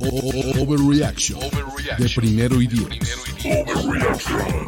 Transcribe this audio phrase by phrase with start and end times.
[0.00, 1.38] O- Overreaction
[1.98, 2.88] de primero y diez.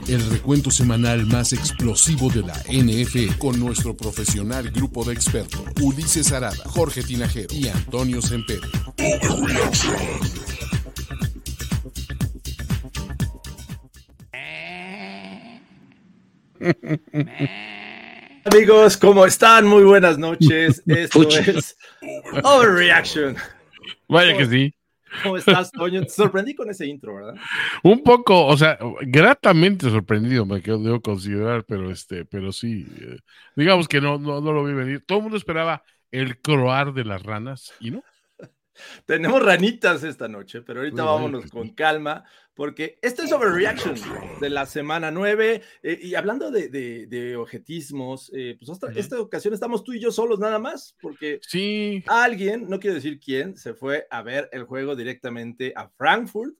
[0.08, 6.32] El recuento semanal más explosivo de la NFL con nuestro profesional grupo de expertos Ulises
[6.32, 8.68] Arada, Jorge Tinajero y Antonio Sempere.
[18.44, 19.66] Amigos, ¿cómo están?
[19.66, 20.82] Muy buenas noches.
[20.86, 21.76] Esto es
[22.44, 23.36] Overreaction.
[24.08, 24.74] Vaya que sí.
[25.22, 26.02] ¿Cómo estás, Toño?
[26.02, 27.34] Te sorprendí con ese intro, ¿verdad?
[27.82, 33.18] Un poco, o sea, gratamente sorprendido me quedo, debo considerar, pero este, pero sí, eh,
[33.56, 35.04] digamos que no, no, no lo vi venir.
[35.06, 38.02] Todo el mundo esperaba el croar de las ranas y no.
[39.06, 43.94] Tenemos ranitas esta noche, pero ahorita vámonos que con calma, porque este es Overreaction
[44.40, 45.62] de la semana 9.
[45.82, 48.88] eh, y hablando de, de- de objetismos, eh, pues Ujú.
[48.98, 53.18] esta ocasión estamos tú y yo solos nada más, porque Sí, alguien, no quiero decir
[53.20, 56.54] quién, se fue a ver el juego directamente a Frankfurt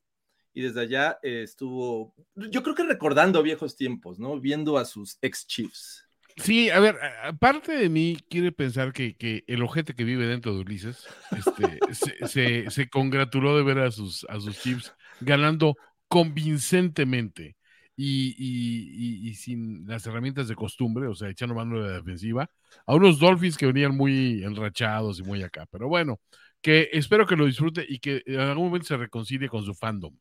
[0.53, 4.39] y desde allá eh, estuvo, yo creo que recordando viejos tiempos, ¿no?
[4.41, 6.07] Viendo a sus ex Chiefs.
[6.43, 10.55] Sí, a ver, aparte de mí quiere pensar que, que el ojete que vive dentro
[10.55, 15.79] de Ulises este, se, se- se congratuló de ver a sus, a sus Chiefs ganando
[16.09, 17.57] convincentemente
[17.97, 21.97] y, y- y- y sin las herramientas de costumbre, o sea, echando mano de la
[21.97, 22.51] defensiva,
[22.87, 25.67] a unos Dolphins que venían muy enrachados y muy acá.
[25.71, 26.21] Pero bueno,
[26.63, 30.15] que espero que lo disfrute y que en algún momento se reconcilie con su fandom.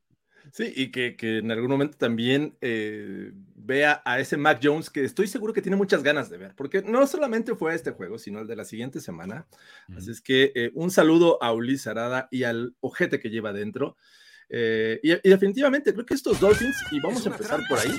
[0.52, 5.04] Sí, y que, que en algún momento también eh, vea a ese Mac Jones que
[5.04, 8.40] estoy seguro que tiene muchas ganas de ver, porque no solamente fue este juego, sino
[8.40, 9.48] el de la siguiente semana.
[9.96, 13.96] Así es que eh, un saludo a Ulises Arada y al ojete que lleva dentro.
[14.50, 17.92] Eh, y, y definitivamente creo que estos Dolphins, y vamos a empezar por ahí,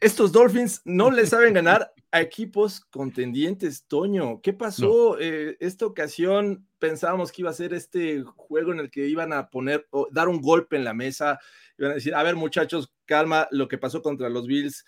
[0.00, 4.40] estos Dolphins no le saben ganar a equipos contendientes, Toño.
[4.40, 5.18] ¿Qué pasó?
[5.18, 9.50] Eh, esta ocasión pensábamos que iba a ser este juego en el que iban a
[9.50, 11.38] poner, o dar un golpe en la mesa,
[11.78, 14.84] iban a decir, a ver muchachos, calma, lo que pasó contra los Bills,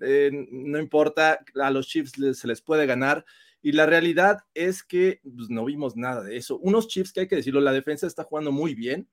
[0.00, 3.24] eh, no importa, a los Chiefs les- se les puede ganar.
[3.60, 6.56] Y la realidad es que pues, no vimos nada de eso.
[6.58, 9.08] Unos Chiefs que hay que decirlo, la defensa está jugando muy bien,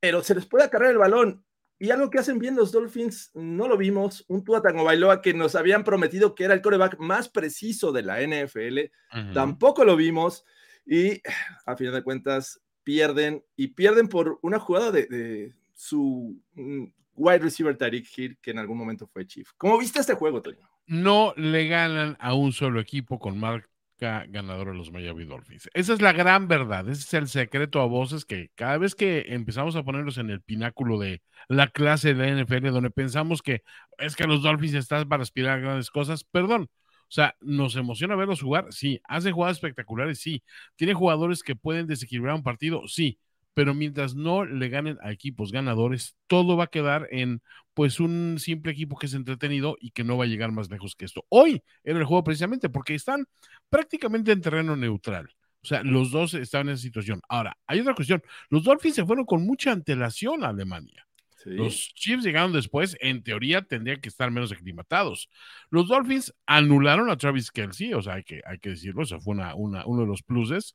[0.00, 1.44] pero se les puede acarrear el balón.
[1.78, 4.24] Y algo que hacen bien los Dolphins, no lo vimos.
[4.28, 8.20] Un Tua Tagovailoa que nos habían prometido que era el coreback más preciso de la
[8.22, 8.90] NFL,
[9.32, 10.44] tampoco lo vimos.
[10.86, 11.20] Y
[11.66, 16.84] a final de cuentas, pierden y pierden por una jugada de, de su mm,
[17.16, 19.50] wide receiver Tariq Hill, que en algún momento fue Chief.
[19.56, 20.68] ¿Cómo viste este juego, Toño?
[20.86, 23.68] no le ganan a un solo equipo con marca
[23.98, 25.68] ganadora a los Miami Dolphins.
[25.74, 29.26] Esa es la gran verdad, ese es el secreto a voces que cada vez que
[29.28, 33.62] empezamos a ponernos en el pináculo de la clase de la NFL, donde pensamos que
[33.98, 36.68] es que los Dolphins están para aspirar a grandes cosas, perdón.
[37.08, 39.00] O sea, nos emociona verlos jugar, sí.
[39.04, 40.42] Hace jugadas espectaculares, sí.
[40.74, 43.18] Tiene jugadores que pueden desequilibrar un partido, sí.
[43.54, 47.40] Pero mientras no le ganen a equipos ganadores, todo va a quedar en
[47.72, 50.94] pues un simple equipo que es entretenido y que no va a llegar más lejos
[50.94, 51.24] que esto.
[51.28, 53.26] Hoy era el juego precisamente porque están
[53.68, 55.28] prácticamente en terreno neutral.
[55.64, 57.22] O sea, los dos estaban en esa situación.
[57.26, 58.22] Ahora, hay otra cuestión.
[58.50, 61.06] Los Dolphins se fueron con mucha antelación a Alemania.
[61.42, 61.50] Sí.
[61.50, 65.30] Los Chiefs llegaron después, en teoría tendrían que estar menos aclimatados.
[65.70, 69.34] Los Dolphins anularon a Travis Kelsey, o sea, hay que, hay que decirlo, eso fue
[69.34, 70.74] una, una, uno de los pluses.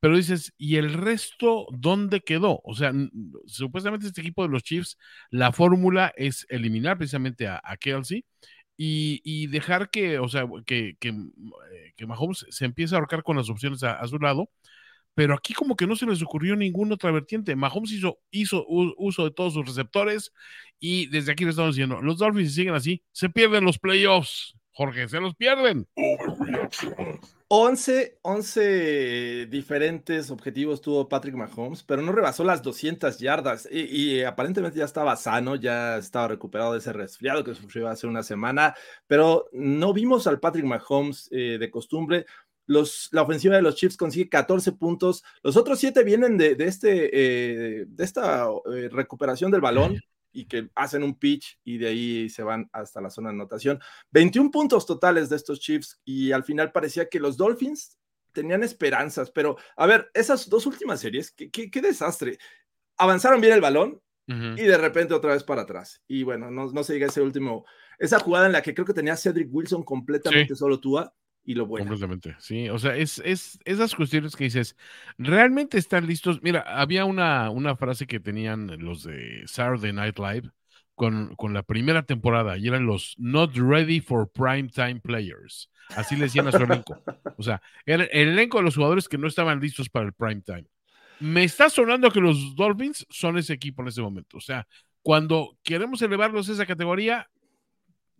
[0.00, 2.60] Pero dices, ¿y el resto dónde quedó?
[2.64, 2.92] O sea,
[3.46, 4.98] supuestamente este equipo de los Chiefs,
[5.30, 8.24] la fórmula es eliminar precisamente a, a Kelsey
[8.76, 13.36] y, dejar que, o sea, que, que, eh, que Mahomes se empiece a ahorcar con
[13.36, 14.50] las opciones a, a su lado.
[15.14, 17.56] Pero aquí como que no se les ocurrió ninguna otra vertiente.
[17.56, 20.32] Mahomes hizo, hizo uso de todos sus receptores
[20.78, 24.56] y desde aquí le estamos diciendo, los Dolphins si siguen así, se pierden los playoffs.
[24.76, 25.88] Jorge, se los pierden.
[27.48, 34.22] 11, 11 diferentes objetivos tuvo Patrick Mahomes, pero no rebasó las 200 yardas y, y
[34.22, 38.74] aparentemente ya estaba sano, ya estaba recuperado de ese resfriado que sufrió hace una semana,
[39.06, 42.26] pero no vimos al Patrick Mahomes eh, de costumbre.
[42.66, 46.66] Los, la ofensiva de los Chiefs consigue 14 puntos, los otros 7 vienen de, de
[46.66, 49.98] este, eh, de esta eh, recuperación del balón
[50.36, 53.80] y que hacen un pitch y de ahí se van hasta la zona de anotación.
[54.10, 57.98] 21 puntos totales de estos Chiefs y al final parecía que los Dolphins
[58.32, 62.38] tenían esperanzas, pero a ver, esas dos últimas series, qué, qué, qué desastre.
[62.98, 66.02] Avanzaron bien el balón y de repente otra vez para atrás.
[66.08, 67.64] Y bueno, no, no se diga ese último,
[67.98, 71.14] esa jugada en la que creo que tenía Cedric Wilson completamente solo Tua
[71.46, 71.86] y lo bueno.
[71.86, 72.68] Completamente, sí.
[72.68, 74.76] O sea, es, es esas cuestiones que dices,
[75.16, 76.42] ¿realmente están listos?
[76.42, 80.50] Mira, había una, una frase que tenían los de Saturday Night Live
[80.96, 85.70] con, con la primera temporada y eran los not ready for prime time players.
[85.90, 87.00] Así le decían a su elenco.
[87.36, 90.40] O sea, era el elenco de los jugadores que no estaban listos para el prime
[90.40, 90.66] time.
[91.20, 94.36] Me está sonando que los Dolphins son ese equipo en ese momento.
[94.36, 94.66] O sea,
[95.00, 97.30] cuando queremos elevarlos a esa categoría,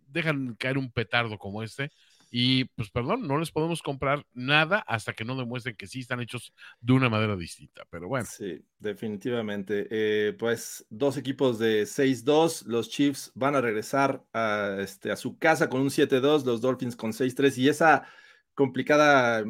[0.07, 1.91] dejan caer un petardo como este.
[2.29, 6.19] Y pues perdón, no les podemos comprar nada hasta que no demuestren que sí están
[6.19, 7.83] hechos de una manera distinta.
[7.89, 9.87] Pero bueno, Sí, definitivamente.
[9.89, 15.37] Eh, pues dos equipos de 6-2, los Chiefs van a regresar a, este, a su
[15.37, 18.05] casa con un 7-2, los Dolphins con 6-3 y esa
[18.53, 19.43] complicada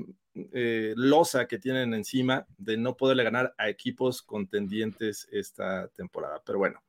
[0.54, 6.42] eh, losa que tienen encima de no poderle ganar a equipos contendientes esta temporada.
[6.46, 6.82] Pero bueno,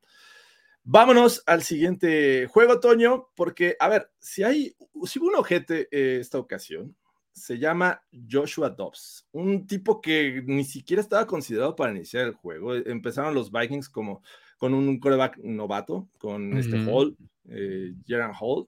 [0.83, 6.19] vámonos al siguiente juego, Toño, porque, a ver, si hay, si hubo un ojete eh,
[6.19, 6.95] esta ocasión,
[7.31, 12.75] se llama Joshua Dobbs, un tipo que ni siquiera estaba considerado para iniciar el juego.
[12.75, 14.21] Empezaron los Vikings como
[14.57, 16.83] con un coreback novato, con este.
[16.85, 17.15] Hall,
[17.49, 18.67] eh, Jaron Hall,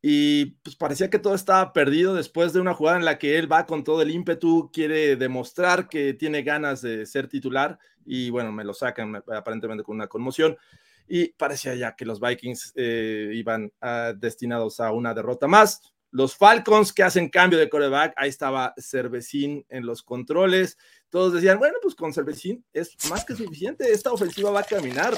[0.00, 3.50] y pues parecía que todo estaba perdido después de una jugada en la que él
[3.50, 8.52] va con todo el ímpetu, quiere demostrar que tiene ganas de ser titular, y bueno,
[8.52, 10.56] me lo sacan aparentemente con una conmoción
[11.08, 15.80] y parecía ya que los Vikings eh, iban ah, destinados a una derrota más.
[16.10, 20.78] Los Falcons que hacen cambio de coreback, ahí estaba Cervecín en los controles.
[21.10, 25.14] Todos decían, bueno, pues con Cervecín es más que suficiente, esta ofensiva va a caminar.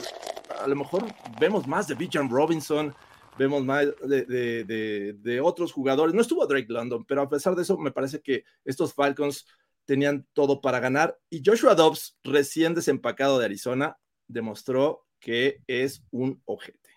[0.61, 1.05] A lo mejor
[1.39, 2.95] vemos más de Bijan Robinson,
[3.39, 6.15] vemos más de, de, de, de otros jugadores.
[6.15, 9.47] No estuvo Drake London, pero a pesar de eso, me parece que estos Falcons
[9.85, 11.19] tenían todo para ganar.
[11.31, 16.91] Y Joshua Dobbs, recién desempacado de Arizona, demostró que es un ojete.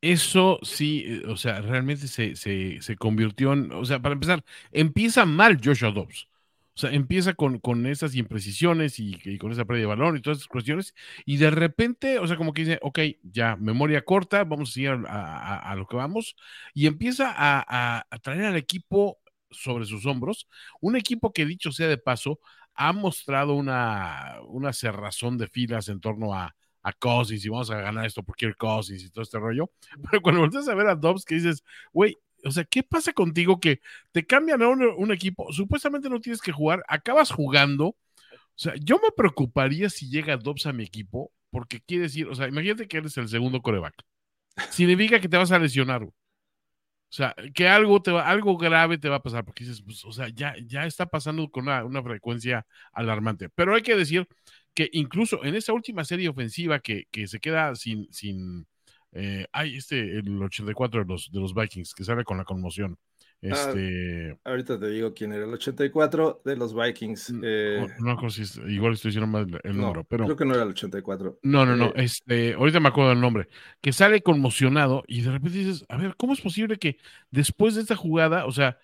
[0.00, 4.44] eso sí, eh, o sea, realmente se, se, se convirtió en, o sea, para empezar,
[4.72, 6.28] empieza mal Joshua Dobbs.
[6.76, 10.38] O sea, empieza con, con esas imprecisiones y, con esa pérdida de balón y todas
[10.38, 10.94] esas cuestiones,
[11.26, 14.90] y de repente, o sea, como que dice, ok, ya, memoria corta, vamos a seguir
[15.08, 16.36] a, a- lo que vamos,
[16.74, 17.64] y empieza a,
[17.98, 19.18] a- a traer al equipo
[19.50, 20.46] sobre sus hombros,
[20.80, 22.38] un equipo que dicho sea de paso,
[22.74, 26.54] ha mostrado una, una cerrazón de filas en torno a,
[26.88, 29.70] a Cousins y vamos a ganar esto por Kirk Cousins y todo este rollo,
[30.10, 31.62] pero cuando volteas a ver a Dobbs que dices,
[31.92, 33.80] güey, o sea, ¿qué pasa contigo que
[34.12, 35.52] te cambian a un, un equipo?
[35.52, 37.88] Supuestamente no tienes que jugar, acabas jugando.
[37.88, 37.96] O
[38.60, 42.48] sea, yo me preocuparía si llega Dobbs a mi equipo, porque quiere decir, o sea,
[42.48, 43.94] imagínate que eres el segundo coreback.
[44.70, 46.02] Significa que te vas a lesionar.
[46.02, 46.12] O
[47.10, 50.12] sea, que algo, te va, algo grave te va a pasar, porque dices, pues, o
[50.12, 53.48] sea, ya, ya está pasando con una, una frecuencia alarmante.
[53.50, 54.28] Pero hay que decir
[54.78, 58.64] que incluso en esa última serie ofensiva que, que se queda sin, sin
[59.10, 62.96] eh, ay, este, el 84 de los, de los Vikings, que sale con la conmoción.
[63.42, 67.34] Este, Ahorita te digo quién era el 84 de los Vikings.
[67.42, 70.62] eh, no, no igual estoy diciendo mal el no, número, pero creo que no era
[70.62, 71.38] el 84.
[71.42, 73.48] no, no, no, Eh, este, ahorita me acuerdo del nombre,
[73.80, 76.98] que sale conmocionado y de repente dices, a ver, ¿cómo es posible que
[77.32, 78.78] después de esta jugada, o sea,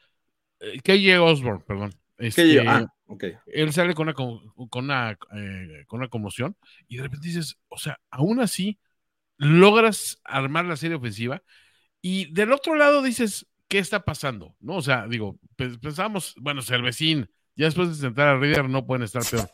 [0.61, 2.43] eh, KJ Osborne, perdón, ¿qué este?
[2.69, 3.25] Ah, ok.
[3.47, 6.57] él sale con una, con una, eh, con una conmoción
[6.89, 8.79] y de repente dices, o sea, aún así
[9.37, 11.43] logras armar la serie ofensiva
[12.01, 14.55] y del otro lado dices, ¿qué está pasando?
[14.61, 14.77] ¿No?
[14.77, 19.03] O sea, digo, pe- pensamos, bueno, Cervecín, ya después de sentar a Reader no pueden
[19.05, 19.49] estar peor.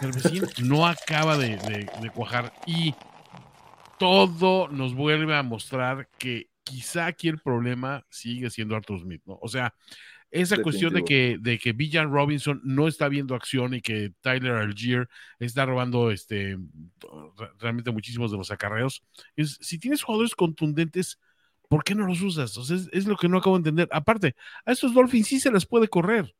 [0.00, 2.94] Cervecín no acaba de, de- de cuajar y
[3.98, 9.38] todo nos vuelve a mostrar que quizá aquí el problema sigue siendo Arthur Smith, ¿no?
[9.40, 9.74] O sea,
[10.32, 14.52] esa cuestión de que, de que Villan Robinson no está viendo acción y que Tyler
[14.52, 15.08] Algier
[15.38, 16.56] está robando este
[17.38, 19.04] re- realmente muchísimos de los acarreos.
[19.36, 21.20] Es, si tienes jugadores contundentes,
[21.68, 22.56] ¿por qué no los usas?
[22.58, 23.88] O sea, es, es lo que no acabo de entender.
[23.92, 24.34] Aparte,
[24.64, 26.34] a estos Dolphins sí se les puede correr.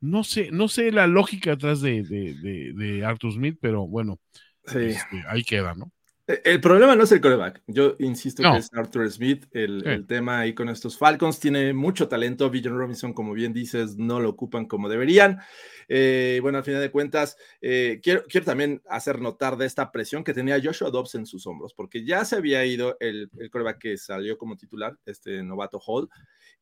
[0.00, 4.18] No sé, no sé la lógica atrás de, de, de, de Arthur Smith, pero bueno,
[4.64, 4.78] Sí.
[4.78, 5.92] este, ahí queda, ¿no?
[6.26, 7.62] Eh, El problema no es el coreback.
[7.66, 8.52] Yo insisto No.
[8.52, 9.46] que es Arthur Smith.
[9.52, 9.88] El, Sí.
[9.88, 12.48] el tema ahí con estos Falcons tiene mucho talento.
[12.50, 15.40] Villan Robinson, como bien dices, no lo ocupan como deberían.
[15.88, 20.22] Eh, bueno, al final de cuentas, eh, quiero, quiero también hacer notar de esta presión
[20.24, 23.78] que tenía Joshua Dobbs en sus hombros, porque ya se había ido el, el coreback
[23.78, 26.08] que salió como titular, este novato Hall,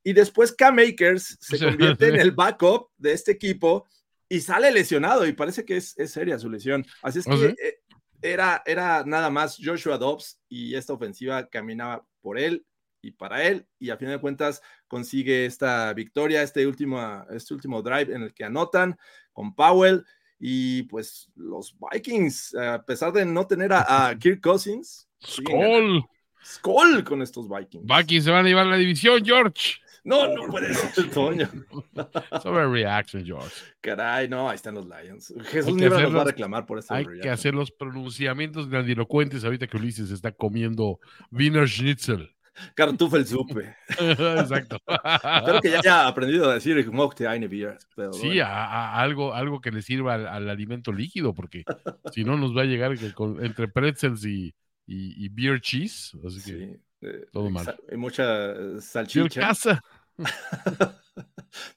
[0.02, 3.87] y después Cam Akers se convierte en el backup de este equipo
[4.29, 6.85] y sale lesionado y parece que es, es seria su lesión.
[7.02, 7.45] Así es que ¿Ah, sí?
[7.62, 7.81] eh,
[8.22, 12.64] era, era nada más Joshua Dobbs y esta ofensiva caminaba por él
[13.02, 17.80] y para él, y a fin de cuentas consigue esta victoria, este último, este último
[17.80, 18.98] drive en el que anotan
[19.32, 20.04] con Powell,
[20.38, 26.02] y pues los Vikings, a pesar de no tener a, Kirk Cousins, Skull.
[26.42, 27.84] Skull con estos Vikings.
[27.84, 29.76] Vikings se van a llevar la división, George.
[30.04, 31.49] No, no puede ser, Toño.
[32.42, 33.54] Sobre reaction, George.
[33.80, 35.33] Caray, no, ahí están los Lions.
[35.47, 36.95] Jesús Libra nos va a reclamar por eso.
[36.95, 42.35] Hay que hacer los pronunciamientos grandilocuentes ahorita que Ulises está comiendo Wiener Schnitzel.
[42.75, 43.75] Kartoffelsuppe.
[43.99, 44.78] Exacto.
[44.87, 47.78] Espero que ya haya aprendido a decir Mochte eine Bier.
[48.12, 51.64] Sí, a, algo, algo que le sirva al, alimento líquido, porque
[52.12, 52.92] si no nos va a llegar
[53.40, 54.54] entre pretzels y,
[54.87, 56.16] y, beer cheese.
[56.26, 57.76] Así que eh, todo mal.
[57.90, 59.40] Hay mucha eh, salchicha.
[59.40, 59.85] casa.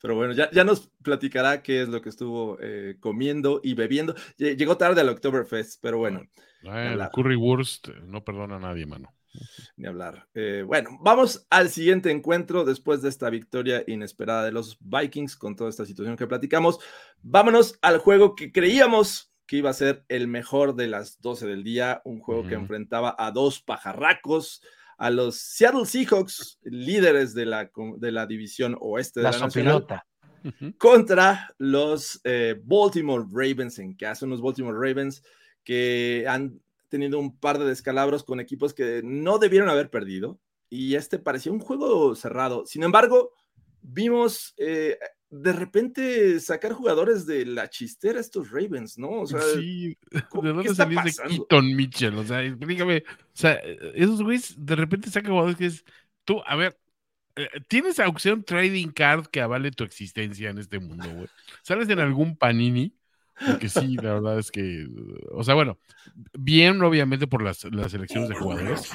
[0.01, 4.15] Pero bueno, ya, ya, nos platicará qué es lo que estuvo eh, comiendo y bebiendo.
[4.37, 6.21] Llegó tarde al Oktoberfest, pero bueno.
[6.61, 9.13] el currywurst no perdona a nadie, mano.
[9.77, 10.27] Ni hablar.
[10.35, 15.55] Eh, bueno, vamos al siguiente encuentro después de esta victoria inesperada de los Vikings con
[15.55, 16.79] toda esta situación que platicamos.
[17.21, 21.63] Vámonos al juego que creíamos que iba a ser el mejor de las 12 del
[21.63, 24.61] día, un juego que enfrentaba a dos pajarracos,
[24.97, 30.05] a los Seattle Seahawks, líderes de la, de la división oeste de la, la
[30.77, 35.23] contra los eh, Baltimore Ravens en casa, unos Baltimore Ravens
[35.63, 36.59] que han
[36.89, 41.51] tenido un par de descalabros con equipos que no debieron haber perdido y este parecía
[41.51, 42.65] un juego cerrado.
[42.65, 43.31] Sin embargo,
[43.81, 44.97] vimos eh,
[45.35, 49.21] de repente sacar jugadores de la chistera estos Ravens, ¿no?
[49.21, 52.15] O sea, sí, ¿de dónde salió ese Keaton Mitchell?
[52.19, 53.53] O sea, explícame, o sea,
[53.95, 55.83] esos güeyes de repente sacan jugadores que es,
[56.23, 56.77] tú, a ver,
[57.35, 61.27] eh, ¿tienes opción trading card que avale tu existencia en este mundo, güey?
[61.63, 62.95] ¿Sales en algún panini?
[63.45, 64.87] Porque sí, la verdad es que,
[65.31, 65.79] o sea, bueno,
[66.37, 68.91] bien obviamente por las, las elecciones de jugadores,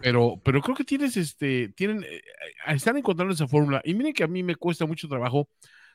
[0.00, 2.22] pero, pero creo que tienes, este, tienen, eh,
[2.68, 3.82] están encontrando esa fórmula.
[3.84, 5.48] Y miren que a mí me cuesta mucho trabajo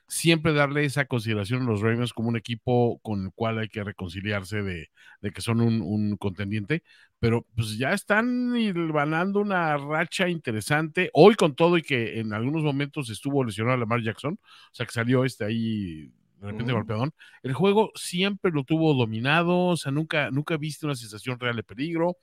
[0.08, 3.84] siempre darle esa consideración a los Ravens como un equipo con el cual hay que
[3.84, 4.89] reconciliarse de,
[5.22, 6.84] de que son un, contendiente,
[7.20, 8.53] pero pues ya están
[8.91, 11.10] ganando una racha interesante.
[11.13, 14.94] Hoy con todo y que en algunos momentos estuvo lesionado Lamar Jackson, o sea que
[14.94, 17.12] salió este ahí de repente golpeadón.
[17.44, 21.63] El juego siempre lo tuvo dominado, o sea, nunca, nunca viste una sensación real de
[21.63, 22.17] peligro.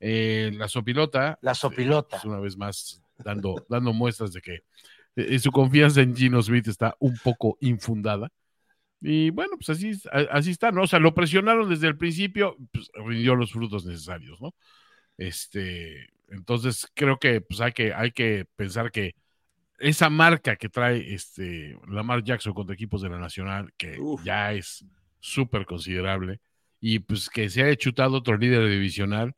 [0.00, 1.38] Eh, la sopilota.
[1.42, 2.16] La sopilota.
[2.16, 4.60] Pues, una vez más dando, dando muestras de que
[5.16, 8.30] eh, su confianza en Gino Smith está un poco infundada.
[9.00, 9.92] Y bueno, pues así,
[10.30, 10.82] así está, ¿no?
[10.82, 14.54] O sea, lo presionaron desde el principio, pues rindió los frutos necesarios, ¿no?
[15.16, 19.14] Este, entonces creo que pues hay que, hay que pensar que
[19.78, 24.84] esa marca que trae este Lamar Jackson contra equipos de la Nacional, que ya es
[25.20, 26.40] súper considerable,
[26.80, 29.34] y pues que se haya chutado otro líder divisional,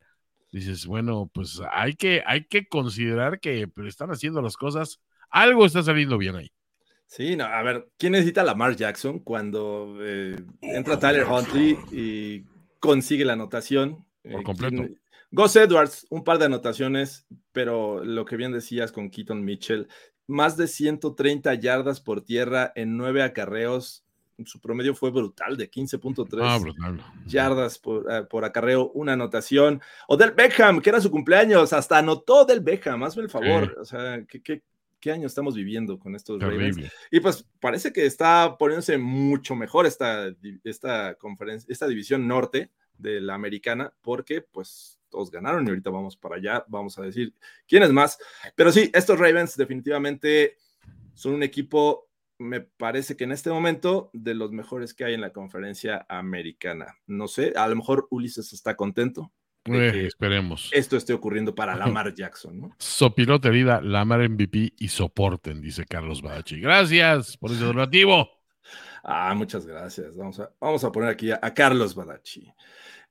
[0.51, 5.83] dices, bueno, pues hay que, hay que considerar que están haciendo las cosas, algo está
[5.83, 6.51] saliendo bien ahí.
[7.05, 12.45] Sí, no, a ver, ¿quién necesita Lamar Jackson cuando eh, entra Tyler Huntley y
[12.79, 14.05] consigue la anotación?
[14.23, 14.87] Por eh, completo.
[15.33, 19.87] Gus Edwards, un par de anotaciones, pero lo que bien decías con Keaton Mitchell,
[20.31, 24.03] más de 130 yardas por tierra en nueve acarreos.
[24.43, 29.81] Su promedio fue brutal, de 15.3 ah, yardas eh, por, acarreo, una anotación.
[30.07, 33.77] O del Beckham, que era su cumpleaños, hasta anotó del Beckham, hazme el favor.
[33.79, 34.63] O sea, ¿qué,
[34.99, 36.77] qué, año estamos viviendo con estos Ravens?
[37.11, 40.33] Y pues parece que está poniéndose mucho mejor esta,
[40.63, 46.17] esta conferencia, esta división norte de la americana, porque pues todos ganaron y ahorita vamos
[46.17, 47.35] para allá, vamos a decir
[47.67, 48.17] quién es más.
[48.55, 50.57] Pero sí, estos Ravens definitivamente
[51.13, 55.21] son un equipo, me parece que en este momento, de los mejores que hay en
[55.21, 56.97] la conferencia americana.
[57.05, 59.31] No sé, a lo mejor Ulises está contento.
[59.65, 60.71] Eh, esperemos.
[60.73, 62.75] Esto esté ocurriendo para Lamar Jackson, ¿no?
[62.79, 66.59] Sopilote herida, Lamar MVP y soporten, dice Carlos Badachi.
[66.59, 68.40] Gracias por ese donativo.
[69.03, 70.15] Ah, muchas gracias.
[70.15, 72.53] Vamos a, vamos a poner aquí a, a Carlos Badachi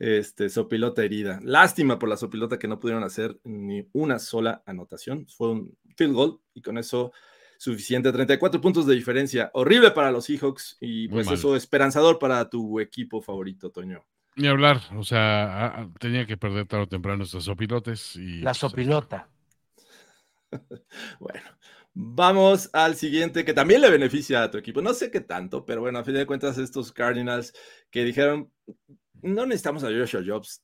[0.00, 1.38] este, Sopilota herida.
[1.44, 5.26] Lástima por la Sopilota que no pudieron hacer ni una sola anotación.
[5.28, 7.12] Fue un field goal y con eso
[7.58, 8.10] suficiente.
[8.10, 9.50] 34 puntos de diferencia.
[9.52, 14.04] Horrible para los Seahawks y pues eso esperanzador para tu equipo favorito, Toño.
[14.36, 18.16] Ni hablar, o sea, tenía que perder tarde o temprano estos sopilotes.
[18.16, 19.28] Y, la sopilota.
[21.20, 21.42] bueno,
[21.94, 24.80] vamos al siguiente que también le beneficia a tu equipo.
[24.82, 27.52] No sé qué tanto, pero bueno, a fin de cuentas, estos Cardinals
[27.90, 28.50] que dijeron,
[29.22, 30.62] no necesitamos a Joshua Jobs,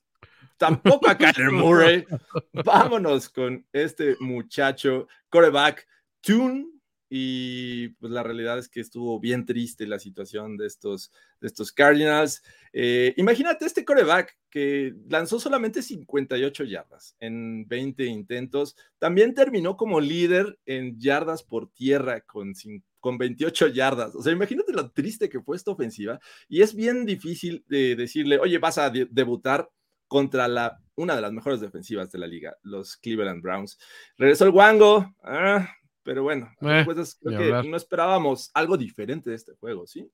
[0.57, 2.05] tampoco a Kyler Murray.
[2.53, 5.87] Vámonos con este muchacho, coreback,
[6.21, 6.65] Tune,
[7.09, 11.71] y pues la realidad es que estuvo bien triste la situación de estos, de estos
[11.71, 12.43] Cardinals.
[12.73, 20.01] Eh, imagínate este coreback que lanzó solamente 58 yardas en 20 intentos, también terminó como
[20.01, 22.53] líder en yardas por tierra con,
[22.99, 24.15] con 28 yardas.
[24.15, 28.37] O sea, imagínate lo triste que fue esta ofensiva y es bien difícil de decirle,
[28.39, 29.69] oye, vas a debutar
[30.07, 33.77] contra la, una de las mejores defensivas de la liga, los Cleveland Browns.
[34.17, 35.69] Regresó el Wango, ah,
[36.07, 37.65] pero bueno, Eh, creo ni que hablar.
[37.65, 40.09] no esperábamos algo diferente de este juego, ¿sí?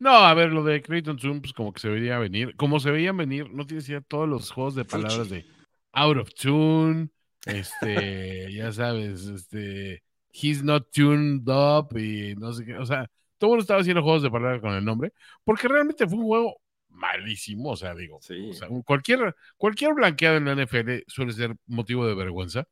[0.00, 2.56] No, a ver, lo de Clayton Zoom, pues como que se veía venir.
[2.56, 5.46] Como se veían venir, no tienes idea todos los juegos de palabras de
[5.92, 7.10] out of tune,
[7.46, 10.02] este, ya sabes, este,
[10.32, 12.76] he's not tuned up y no sé qué.
[12.76, 15.12] O sea, todo el mundo estaba haciendo juegos de palabras con el nombre,
[15.44, 16.56] porque realmente fue un juego
[16.88, 17.70] malísimo.
[17.70, 18.50] O sea, digo, Sí.
[18.50, 22.66] o sea, un- cualquier, cualquier blanqueado en la NFL suele ser motivo de vergüenza.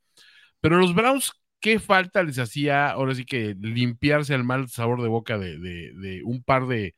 [0.61, 1.33] Pero los Browns,
[1.67, 6.23] ¿qué falta les hacía ahora sí que limpiarse el mal sabor de boca de, de-
[6.23, 6.95] un par de,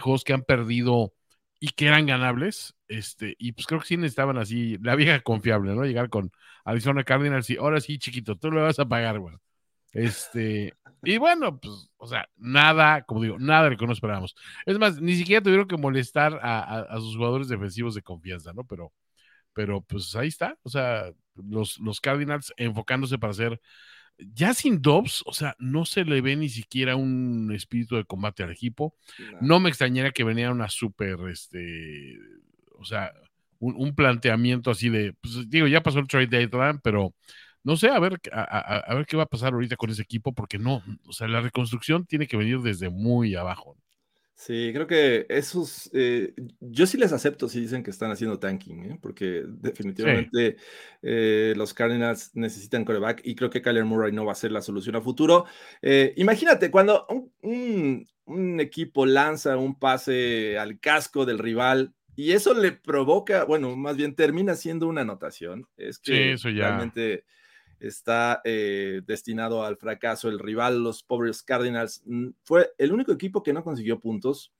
[0.00, 1.12] juegos que han perdido
[1.58, 2.76] y que eran ganables?
[2.86, 5.84] Este, y pues creo que sí necesitaban así, la vieja confiable, ¿no?
[5.84, 6.30] Llegar con
[6.64, 9.34] Arizona Cardinals y ahora sí, chiquito, tú le vas a pagar, güey.
[9.92, 14.36] Este, y bueno, pues, o sea, nada, como digo, nada de lo que no esperábamos.
[14.66, 18.62] Es más, ni siquiera tuvieron que molestar a sus jugadores defensivos de confianza, ¿no?
[18.62, 18.92] Pero,
[19.52, 23.60] pero pues ahí está, o sea, los, los Cardinals enfocándose para hacer,
[24.18, 28.42] ya sin Dobbs, o sea, no se le ve ni siquiera un espíritu de combate
[28.42, 28.94] al equipo.
[29.38, 32.18] No me extrañaría que venía una súper, este,
[32.78, 33.12] o sea,
[33.58, 37.14] un, un planteamiento así de, pues digo, ya pasó el trade deadline, pero
[37.64, 40.02] no sé, a ver, a, a- a ver qué va a pasar ahorita con ese
[40.02, 43.76] equipo, porque no, o sea, la reconstrucción tiene que venir desde muy abajo.
[44.44, 48.84] Sí, creo que esos, eh, yo sí les acepto si dicen que están haciendo tanking,
[48.90, 48.98] ¿eh?
[49.00, 50.56] porque definitivamente
[51.00, 54.60] eh, los Cardinals necesitan coreback y creo que Kyler Murray no va a ser la
[54.60, 55.44] solución a futuro.
[56.16, 62.52] Imagínate cuando un, un- un equipo lanza un pase al casco del rival y eso
[62.52, 66.56] le provoca, bueno, más bien termina siendo una anotación, es que Sí, eso ya.
[66.58, 67.24] realmente
[67.82, 70.28] está eh, destinado al fracaso.
[70.28, 74.52] El rival, los pobres Cardinals, mm, fue el único equipo que no consiguió puntos.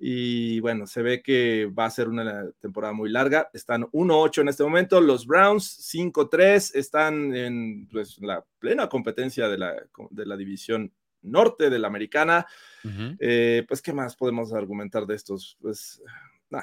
[0.00, 3.50] Y bueno, se ve que va a ser una temporada muy larga.
[3.52, 5.00] Están 1-8 en este momento.
[5.00, 9.74] Los Browns 5-3 están en pues, la plena competencia de la,
[10.10, 10.92] de la división
[11.22, 12.46] norte de la americana.
[12.84, 13.16] Ujú.
[13.18, 15.56] Eh, pues, ¿qué más podemos argumentar de estos?
[15.60, 16.00] Pues,
[16.50, 16.62] nah,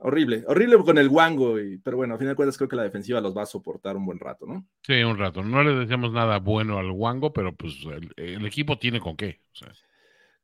[0.00, 1.58] horrible, horrible con el Wango.
[1.60, 3.96] Y, pero bueno, a fin de cuentas, creo que la defensiva los va a soportar
[3.96, 4.66] un buen rato, ¿no?
[4.82, 5.42] Sí, un rato.
[5.42, 9.40] No le deseamos nada bueno al Wango, pero pues el, el equipo tiene con qué.
[9.52, 9.72] O sea,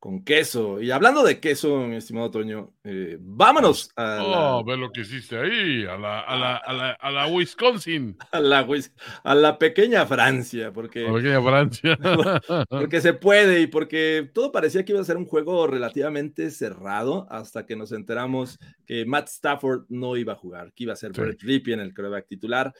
[0.07, 0.81] Con queso.
[0.81, 5.01] Y hablando de queso, mi estimado Toño, eh, vámonos a oh, la, ve lo que
[5.01, 8.92] hiciste ahí, a la, a la, a la, a la Wisconsin, a la, Wis-
[9.25, 11.99] a la pequeña Francia, porque, a la pequeña Francia.
[12.71, 17.27] porque se puede y porque todo parecía que iba a ser un juego relativamente cerrado
[17.29, 21.16] hasta que nos enteramos que Matt Stafford no iba a jugar, que iba a ser
[21.16, 21.21] Sí.
[21.21, 22.73] Brett Ripien el quarterback titular,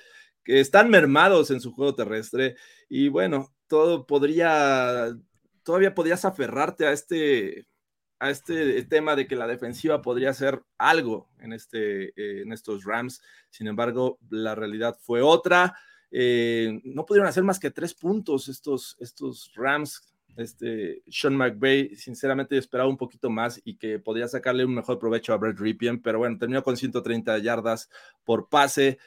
[0.45, 2.55] que están mermados en su juego terrestre
[2.89, 5.09] y bueno, todo podría,
[5.67, 7.67] todavía podrías aferrarte a este,
[8.21, 12.85] a este tema de que la defensiva podría hacer algo en, este, eh, en estos
[12.85, 13.21] Rams.
[13.51, 15.77] Sin embargo, la realidad fue otra.
[16.13, 20.15] Eh, no pudieron hacer más que tres puntos estos, estos Rams.
[20.37, 25.33] Este Sean McVay, sinceramente, esperaba un poquito más y que podría sacarle un mejor provecho
[25.33, 27.89] a Brett Ripien, pero bueno, terminó con 130 yardas
[28.23, 28.99] por pase,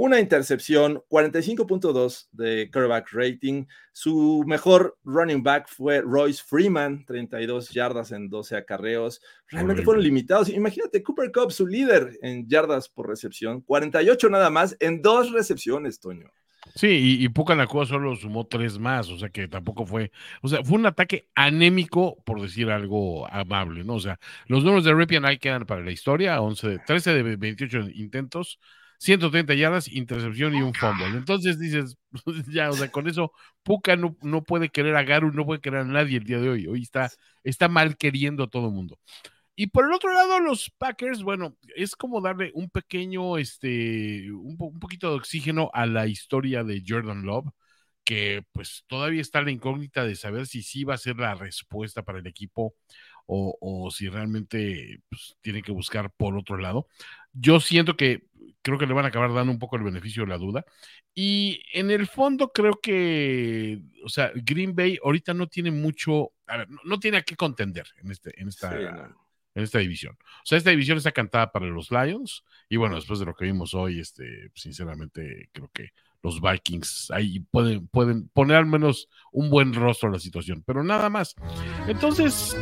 [0.00, 3.64] una intercepción, 45.2 de quarterback rating.
[3.92, 9.20] Su mejor running back fue Royce Freeman, 32 yardas en 12 acarreos.
[9.48, 9.84] Realmente Horrible.
[9.84, 10.48] fueron limitados.
[10.50, 15.98] Imagínate, Cooper Cup, su líder en yardas por recepción, 48 nada más en dos recepciones,
[15.98, 16.30] Toño.
[16.74, 16.86] Sí,
[17.20, 20.62] y, y Puka Nakua solo sumó tres más, o sea que tampoco fue, o sea,
[20.62, 23.94] fue un ataque anémico, por decir algo amable, ¿no?
[23.94, 27.36] O sea, los números de Ripien ahí quedan para la historia, 11 de- 13 de
[27.36, 28.58] 28 intentos,
[28.98, 31.16] 130 yardas, intercepción y un fumble.
[31.16, 31.96] Entonces dices,
[32.52, 33.32] ya, o sea, con eso
[33.62, 36.50] Puka no, no puede querer a Garu, no puede querer a nadie el día de
[36.50, 37.10] hoy, hoy está,
[37.44, 38.98] está mal queriendo a todo el mundo.
[39.56, 44.56] Y por el otro lado, los Packers, bueno, es como darle un pequeño, este, un,
[44.56, 47.48] po- un poquito de oxígeno a la historia de Jordan Love,
[48.04, 52.02] que pues todavía está la incógnita de saber si sí va a ser la respuesta
[52.02, 52.74] para el equipo
[53.28, 56.88] o, o si realmente pues, tiene que buscar por otro lado.
[57.32, 58.24] Yo siento que
[58.62, 60.64] creo que le van a acabar dando un poco el beneficio de la duda.
[61.14, 66.58] Y en el fondo creo que, o sea, Green Bay ahorita no tiene mucho, a
[66.58, 69.28] ver, no, no tiene a qué contender en, este, en esta Sí, no.
[69.54, 70.16] en esta división.
[70.20, 73.44] O sea, esta división está cantada para los Lions y bueno, después de lo que
[73.46, 75.90] vimos hoy, este, sinceramente creo que
[76.22, 77.10] los Vikings.
[77.10, 81.34] Ahí pueden, pueden poner al menos un buen rostro a la situación, pero nada más.
[81.86, 82.56] Entonces,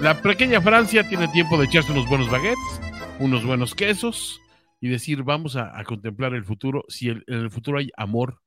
[0.00, 2.80] la pequeña Francia tiene tiempo de echarse unos buenos baguettes,
[3.20, 4.40] unos buenos quesos
[4.80, 8.40] y decir, vamos a, contemplar el futuro, si en el futuro hay amor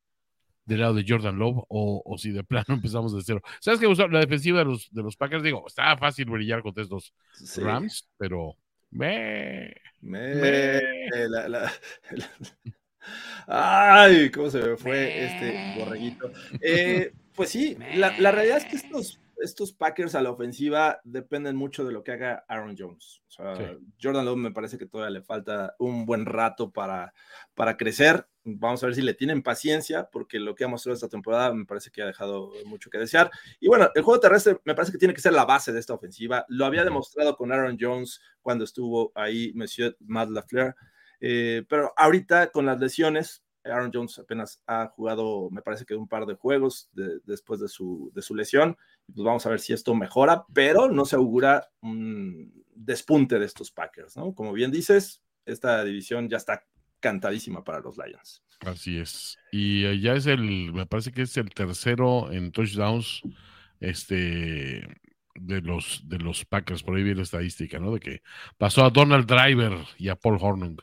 [0.66, 3.42] del lado de Jordan Love o, si de plano empezamos de cero.
[3.60, 3.88] ¿Sabes qué?
[4.10, 7.14] La defensiva de los, de los Packers, digo, está fácil brillar contra estos
[7.58, 8.56] Rams, pero...
[8.94, 10.82] Me, me,
[13.48, 16.32] Ay, cómo se me fue este borreguito.
[16.62, 21.56] Eh, pues sí, la, la, realidad es que estos estos Packers a la ofensiva dependen
[21.56, 23.22] mucho de lo que haga Aaron Jones.
[24.02, 27.14] Jordan Love me parece que todavía le falta un buen rato para,
[27.56, 28.28] para crecer.
[28.44, 31.66] Vamos a ver si le tienen paciencia, porque lo que ha mostrado esta temporada me
[31.66, 33.32] parece que ha dejado mucho que desear.
[33.60, 35.94] Y bueno, el juego terrestre me parece que tiene que ser la base de esta
[35.94, 36.46] ofensiva.
[36.48, 40.76] Lo había demostrado con Aaron Jones cuando estuvo ahí Monsieur Matt LaFleur.
[41.22, 46.08] Eh, pero ahorita con las lesiones, Aaron Jones apenas ha jugado, me parece que un
[46.08, 46.90] par de juegos
[47.26, 48.76] después de su, de su lesión.
[49.06, 53.72] Pues vamos a ver si esto mejora, pero no se augura un despunte de estos
[53.72, 54.34] Packers, ¿no?
[54.34, 56.66] Como bien dices, esta división ya está
[57.00, 58.44] cantadísima para los Lions.
[58.62, 59.38] Así es.
[59.52, 63.22] Y eh, ya es el, me parece que es el tercero en touchdowns,
[63.80, 64.88] este,
[65.36, 67.94] de los, de los Packers, por ahí viene la estadística, ¿no?
[67.94, 68.22] De que
[68.58, 70.80] pasó a Donald Driver y a Paul Hornung.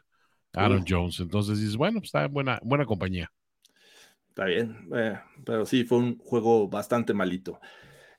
[0.58, 1.20] Aaron Jones.
[1.20, 3.30] Entonces dices, bueno, pues está en buena, buena compañía.
[4.28, 7.60] Está bien, eh, pero sí, fue un juego bastante malito.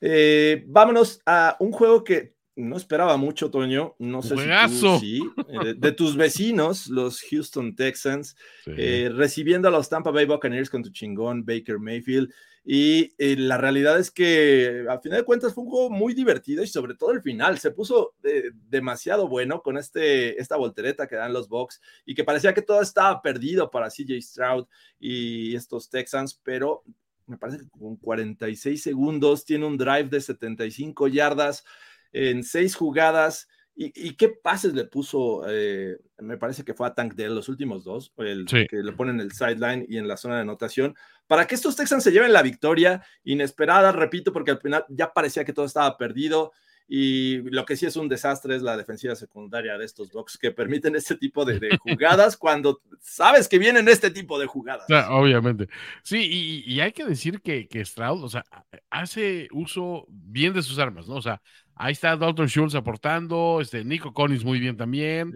[0.01, 3.95] Eh, vámonos a un juego que no esperaba mucho, Toño.
[3.99, 9.89] No sé si tú, sí, eh, de, tus vecinos, los Houston Texans, recibiendo a los
[9.89, 12.31] Tampa Bay Buccaneers con tu chingón Baker Mayfield.
[12.71, 16.61] Y eh, la realidad es que a final de cuentas fue un juego muy divertido
[16.61, 17.57] y sobre todo el final.
[17.57, 22.23] Se puso eh, demasiado bueno con este, esta voltereta que dan los Bucks y que
[22.23, 24.67] parecía que todo estaba perdido para CJ Stroud
[24.99, 26.83] y estos Texans, pero
[27.25, 31.63] me parece que con 46 segundos tiene un drive de 75 yardas
[32.11, 33.47] en seis jugadas
[33.81, 35.43] ¿Y, qué pases le puso?
[35.47, 39.15] Eh, me parece que fue a Tank Dell los últimos dos, el que le ponen
[39.15, 40.95] en el sideline y en la zona de anotación,
[41.27, 45.45] para que estos Texans se lleven la victoria inesperada, repito, porque al final ya parecía
[45.45, 46.51] que todo estaba perdido.
[46.91, 50.51] Y lo que sí es un desastre es la defensiva secundaria de estos Bucks que
[50.51, 54.87] permiten este tipo de, jugadas cuando sabes que vienen este tipo de jugadas.
[55.09, 55.69] obviamente.
[56.03, 58.43] Sí, y, hay que decir que, que Stroud, o sea,
[58.89, 61.15] hace uso bien de sus armas, ¿no?
[61.15, 61.41] O sea,
[61.81, 65.33] Ahí está Dalton Schultz aportando, este, Nico Collins muy bien también.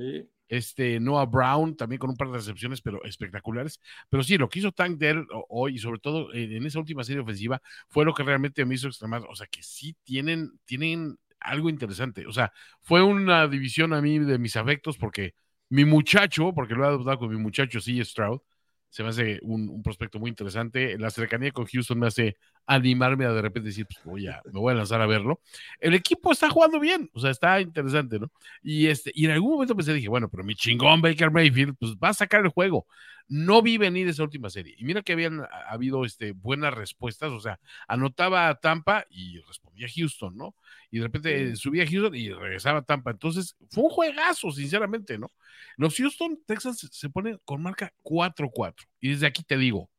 [0.50, 3.80] Este, Noah Brown también con un par de recepciones, pero espectaculares.
[4.10, 7.22] Pero sí, lo que hizo Tank Dell hoy, y sobre todo en, esa última serie
[7.22, 9.24] ofensiva, fue lo que realmente me hizo extremar.
[9.30, 12.28] O sea, que sí tienen, tienen algo interesante.
[12.28, 12.52] O sea,
[12.82, 15.36] fue una división a mí de mis afectos porque
[15.70, 18.42] mi muchacho, porque lo he adoptado con mi muchacho, sí, Stroud,
[18.90, 20.98] se me hace un, prospecto muy interesante.
[21.00, 24.60] La cercanía con Houston me hace animarme a de repente decir, pues voy a, me
[24.60, 25.42] voy a lanzar a verlo.
[25.80, 28.32] El equipo está jugando bien, o sea, está interesante, ¿no?
[28.62, 31.94] Y, este, y en algún momento pensé, dije, bueno, pero mi chingón Baker Mayfield, pues
[31.96, 32.88] va a sacar el juego.
[33.28, 34.76] No vi venir esa última serie.
[34.78, 39.88] Y mira que habían habido este, buenas respuestas, o sea, anotaba a Tampa y respondía
[39.88, 40.56] a Houston, ¿no?
[40.94, 43.10] y de repente subía a Houston y regresaba a Tampa.
[43.10, 45.32] Entonces, fue un juegazo, sinceramente, ¿no?
[45.76, 48.76] Los Houston Texans se ponen con marca 4-4.
[49.00, 49.90] Y desde aquí te digo,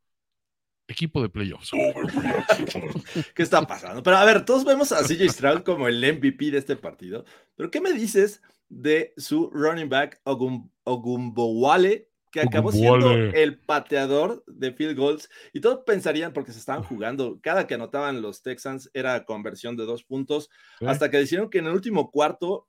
[0.88, 1.70] equipo de playoffs.
[3.34, 4.02] ¿Qué está pasando?
[4.02, 7.24] Pero a ver, todos vemos a CJ Stroud como el MVP de este partido.
[7.56, 14.42] Pero ¿qué me dices de su running back Ogum Ogumbowale que acabó siendo el pateador
[14.48, 18.90] de field goals y todos pensarían porque se estaban jugando, cada que anotaban los Texans
[18.92, 22.66] era conversión de dos puntos, hasta que decidieron que en el último cuarto,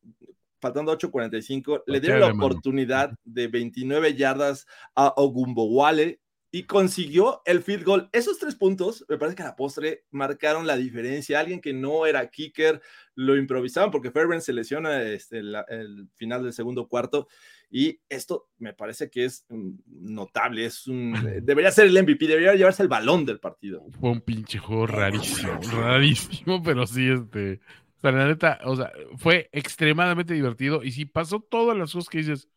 [0.60, 6.20] faltando 8.45, le dieron la oportunidad de 29 yardas a Ogumbowale
[6.52, 8.10] y consiguió el field goal.
[8.14, 11.40] Esos tres puntos, me parece que a la postre marcaron la diferencia.
[11.40, 12.82] Alguien que no era kicker
[13.16, 17.28] lo improvisaban porque Fairbairn se lesiona este, el final del segundo cuarto
[17.70, 22.56] y esto me parece que es mm, notable, es un, debería ser el MVP, debería
[22.56, 23.86] llevarse el balón del partido.
[24.00, 27.60] Fue un pinche juego rarísimo, rarísimo, pero sí, este,
[27.98, 32.10] o sea, la neta, o sea, fue extremadamente divertido y si pasó todas las cosas
[32.10, 32.48] que dices,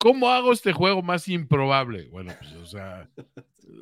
[0.00, 2.08] ¿cómo hago este juego más improbable?
[2.08, 3.08] Bueno, pues, o sea,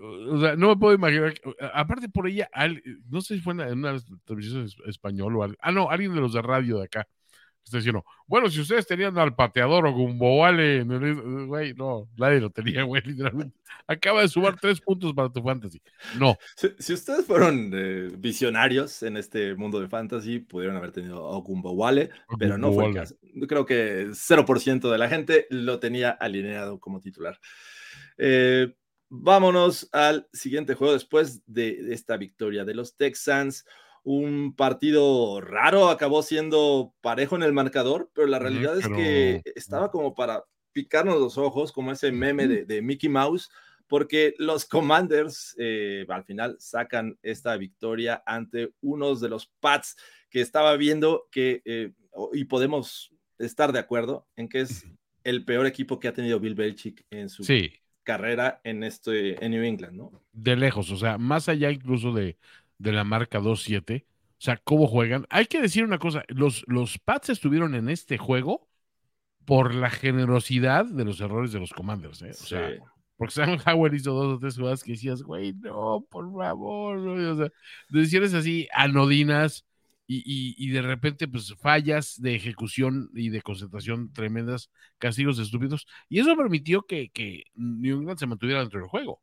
[0.02, 1.34] o sea, no me puedo imaginar.
[1.72, 2.50] aparte, por ella,
[3.08, 5.56] no sé si fue en una televisión español o algo.
[5.60, 7.08] Ah, no, alguien de los de radio de acá
[7.68, 12.82] está diciendo, bueno, si ustedes tenían al pateador o Gumboale, güey, no, nadie lo tenía,
[12.82, 13.56] güey, literalmente.
[13.86, 15.80] Acaba de sumar tres puntos para tu fantasy.
[16.18, 16.36] No.
[16.78, 22.10] Si, ustedes fueron eh, visionarios en este mundo de fantasy, pudieron haber tenido a Wale,
[22.38, 23.16] pero no fue el caso.
[23.48, 27.38] Creo que 0% de la gente lo tenía alineado como titular.
[28.18, 28.74] Eh,
[29.08, 33.64] vámonos al siguiente juego después de esta victoria de los Texans.
[34.10, 39.90] Un partido raro, acabó siendo parejo en el marcador, pero la realidad es que estaba
[39.90, 43.50] como para picarnos los ojos, como ese meme de, Mickey Mouse,
[43.86, 49.94] porque los Commanders eh, al final sacan esta victoria ante unos de los Pats
[50.30, 51.92] que estaba viendo que, eh,
[52.32, 54.86] y podemos estar de acuerdo en que es
[55.22, 57.44] el peor equipo que ha tenido Bill Belichick en su
[58.04, 60.24] carrera en, este, en New England, ¿no?
[60.32, 62.38] De lejos, o sea, más allá incluso de,
[62.78, 65.26] de la marca 2-7, o sea, cómo juegan.
[65.30, 68.68] Hay que decir una cosa, los, los Pats estuvieron en este juego
[69.44, 72.30] por la generosidad de los errores de los Commanders, ¿eh?
[72.30, 72.70] O sea,
[73.16, 77.36] porque Sam Howard hizo dos o tres jugadas que decías, güey, no, por favor, o
[77.36, 77.52] sea,
[77.88, 79.66] decisiones así anodinas
[80.06, 86.34] y, de repente pues fallas de ejecución y de concentración tremendas, castigos estúpidos, y eso
[86.36, 89.20] permitió que, que New England se mantuviera dentro del juego.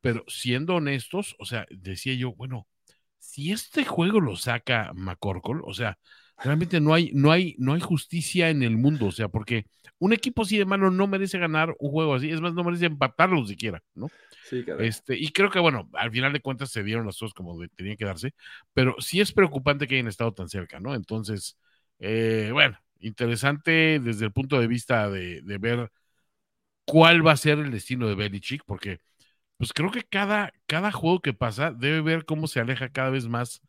[0.00, 2.66] Pero siendo honestos, o sea, decía yo, bueno,
[3.22, 5.96] si este juego lo saca McCorkle, o sea,
[6.38, 9.66] realmente no hay, no hay, no hay justicia en el mundo, o sea, porque
[9.98, 12.86] un equipo así de mano no merece ganar un juego así, es más, no merece
[12.86, 14.10] empatarlo siquiera, ¿no?
[14.50, 17.56] Sí, este, y creo que, bueno, al final de cuentas se dieron las cosas como
[17.76, 18.34] tenían que darse,
[18.74, 20.92] pero sí es preocupante que hayan estado tan cerca, ¿no?
[20.92, 21.56] Entonces,
[22.00, 25.92] eh, bueno, interesante desde el punto de vista de, de, ver
[26.84, 28.98] cuál va a ser el destino de Belichick, porque
[29.62, 33.28] pues creo que cada, cada juego que pasa debe ver cómo se aleja cada vez
[33.28, 33.60] más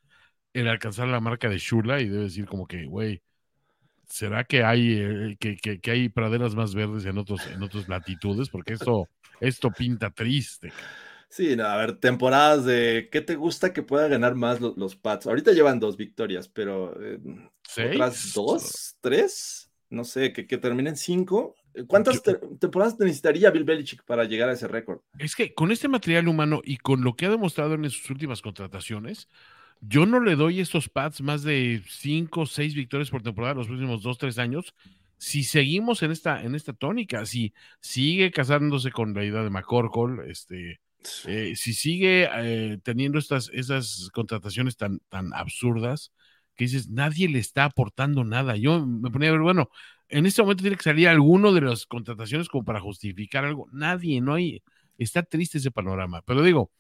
[0.52, 3.22] el alcanzar la marca de Shula y debe decir como que, güey,
[4.10, 8.50] ¿será que hay, eh, que, que, hay praderas más verdes en, otros, en otras latitudes?
[8.50, 9.08] Porque esto,
[9.40, 10.74] esto pinta triste.
[11.30, 15.28] Sí, a ver, temporadas de ¿qué te gusta que pueda ganar más los, los Pats?
[15.28, 17.20] Ahorita llevan dos victorias, pero eh,
[17.92, 21.54] otras dos, tres, no sé, que, que terminen cinco.
[21.88, 22.22] ¿Cuántas
[22.60, 25.00] temporadas necesitaría Bill Belichick para llegar a ese récord?
[25.18, 28.42] Es que con este material humano y con lo que ha demostrado en sus últimas
[28.42, 29.28] contrataciones,
[29.82, 33.68] yo no le doy estos pads más de cinco o seis victorias por temporada los
[33.68, 34.74] próximos dos, tres años.
[35.18, 40.30] Si seguimos en esta, en esta tónica, si sigue casándose con la idea de McCorkle,
[40.30, 40.80] este,
[41.26, 46.12] eh, si sigue eh, teniendo estas esas contrataciones tan, tan absurdas,
[46.56, 48.56] que dices, nadie le está aportando nada.
[48.56, 49.70] Yo me ponía a ver, bueno,
[50.10, 53.68] en este momento tiene que salir alguno de las contrataciones como para justificar algo.
[53.72, 54.62] Nadie, no hay,
[54.98, 56.22] está triste ese panorama.
[56.26, 56.72] Pero digo,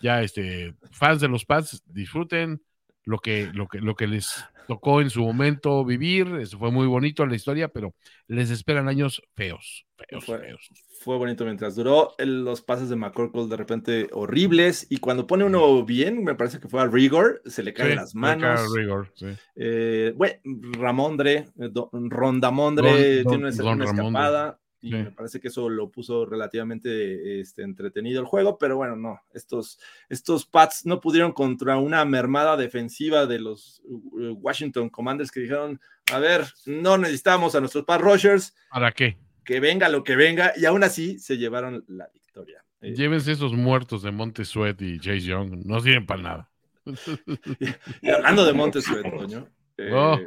[0.00, 2.62] ya este, fans de los Pats, disfruten
[3.06, 6.88] lo que, lo que, lo que les tocó en su momento vivir, eso fue muy
[6.88, 7.94] bonito la historia, pero
[8.26, 10.68] les esperan años feos, feos, fue, feos.
[11.02, 15.84] Fue bonito mientras duró, los pases de McCorkle de repente horribles, y cuando pone uno
[15.84, 18.60] bien, me parece que fue a Rigor, se le caen las manos.
[18.74, 19.28] Rigor, sí.
[19.54, 20.34] eh, bueno,
[20.76, 27.40] Ramondre, eh, Rondamondre tiene una, una escapada y me parece que eso lo puso relativamente
[27.40, 32.56] este, entretenido el juego, pero bueno, no, estos, estos Pats no pudieron contra una mermada
[32.56, 35.80] defensiva de los uh, Washington Commanders que dijeron,
[36.12, 38.54] a ver, no necesitamos a nuestros Pat Rushers.
[38.70, 39.16] ¿Para qué?
[39.44, 42.64] Que venga lo que venga, y aún así se llevaron la victoria.
[42.80, 46.50] Eh, Llévense esos muertos de Monte Sweat y Chase Young, no sirven para nada.
[48.02, 49.48] y, hablando de Monte Sweat, coño.
[49.92, 50.18] Oh.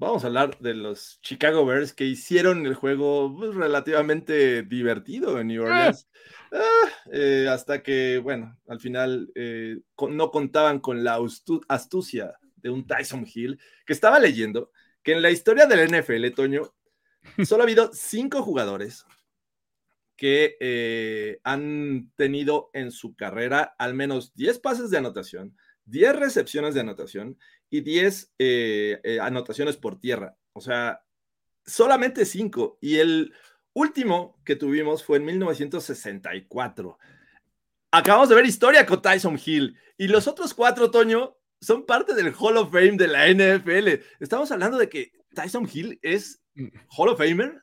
[0.00, 5.48] Vamos a hablar de los Chicago Bears que hicieron el juego pues, relativamente divertido en
[5.48, 5.66] New ah.
[5.66, 6.08] Orleans.
[6.52, 11.18] Ah, eh, hasta que, bueno, al final eh, no contaban con la
[11.66, 14.70] astucia de un Tyson Hill, que estaba leyendo
[15.02, 16.72] que en la historia del NFL, Toño,
[17.44, 19.04] solo ha habido cinco jugadores
[20.16, 25.56] que eh, han tenido en su carrera al menos 10 pases de anotación,
[25.88, 27.38] 10 recepciones de anotación
[27.70, 30.36] y 10 eh, eh, anotaciones por tierra.
[30.52, 31.02] O sea,
[31.64, 32.78] solamente 5.
[32.80, 33.32] Y el
[33.72, 36.98] último que tuvimos fue en 1964.
[37.90, 39.76] Acabamos de ver historia con Tyson Hill.
[39.96, 44.04] Y los otros cuatro, Toño, son parte del Hall of Fame de la NFL.
[44.20, 46.42] Estamos hablando de que Tyson Hill es
[46.96, 47.62] Hall of Famer.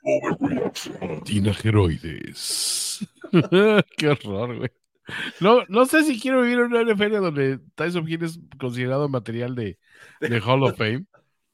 [1.26, 3.08] Tina Geroides.
[3.98, 4.72] Qué horror, güey.
[5.40, 9.56] No, no sé si quiero vivir en una NFL donde Tyson Hill es considerado material
[9.56, 9.78] de,
[10.20, 11.06] de Hall of Fame.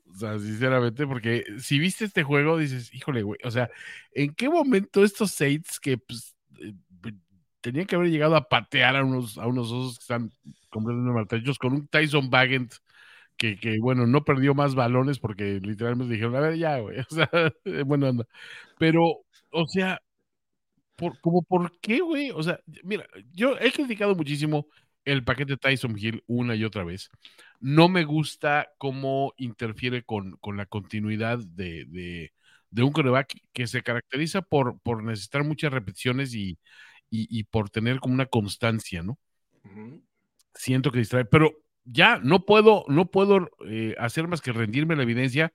[0.09, 3.69] O sea, sinceramente, porque si viste este juego, dices, híjole, güey, o sea,
[4.13, 6.73] ¿en qué momento estos Saints que pues, eh,
[7.61, 10.31] tenían que haber llegado a patear a unos, a unos osos que están
[10.69, 12.73] completamente maltrechos con un Tyson Bagent
[13.37, 17.15] que, que, bueno, no perdió más balones porque literalmente dijeron, a ver, ya, güey, o
[17.15, 17.29] sea,
[17.85, 18.25] bueno, anda.
[18.77, 20.01] Pero, o sea,
[21.01, 22.29] por, como, ¿por qué, güey?
[22.29, 24.67] O sea, mira, yo he criticado muchísimo
[25.03, 27.09] el paquete Tyson Hill una y otra vez.
[27.59, 32.33] No me gusta cómo interfiere con, con la continuidad de, de,
[32.69, 36.59] de, un coreback que se caracteriza por, por necesitar muchas repeticiones y,
[37.09, 39.17] y, y por tener como una constancia, ¿no?
[40.53, 41.51] Siento que distrae, pero
[41.83, 45.51] ya no puedo, no puedo eh, hacer más que rendirme la evidencia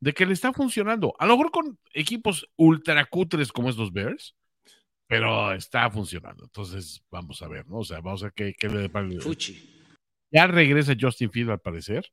[0.00, 1.14] de que le está funcionando.
[1.20, 4.34] A lo mejor con equipos ultra cutres como estos Bears,
[5.08, 6.44] pero está funcionando.
[6.44, 7.78] Entonces, vamos a ver, ¿no?
[7.78, 9.20] O sea, vamos a ver qué, qué le depara el-
[10.30, 12.04] Ya regresa Justin Field al parecer.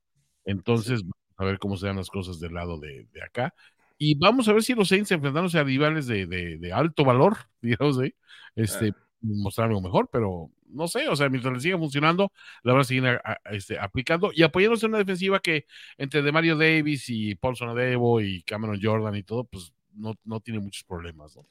[0.45, 3.53] Entonces, vamos a ver cómo se dan las cosas del lado de, de acá.
[3.97, 7.37] Y vamos a ver si los Saints enfrentándose a rivales de, de- de alto valor,
[7.61, 8.13] digamos ahí,
[8.55, 12.31] este, mostrar algo mejor, pero no sé, o sea, mientras le siga funcionando,
[12.63, 15.65] la van a seguir a- a- este, aplicando y apoyándose en una defensiva que
[15.97, 20.39] entre de Mario Davis y Paulson Adebo y Cameron Jordan y todo, pues no, no
[20.41, 21.43] tiene muchos problemas, ¿no?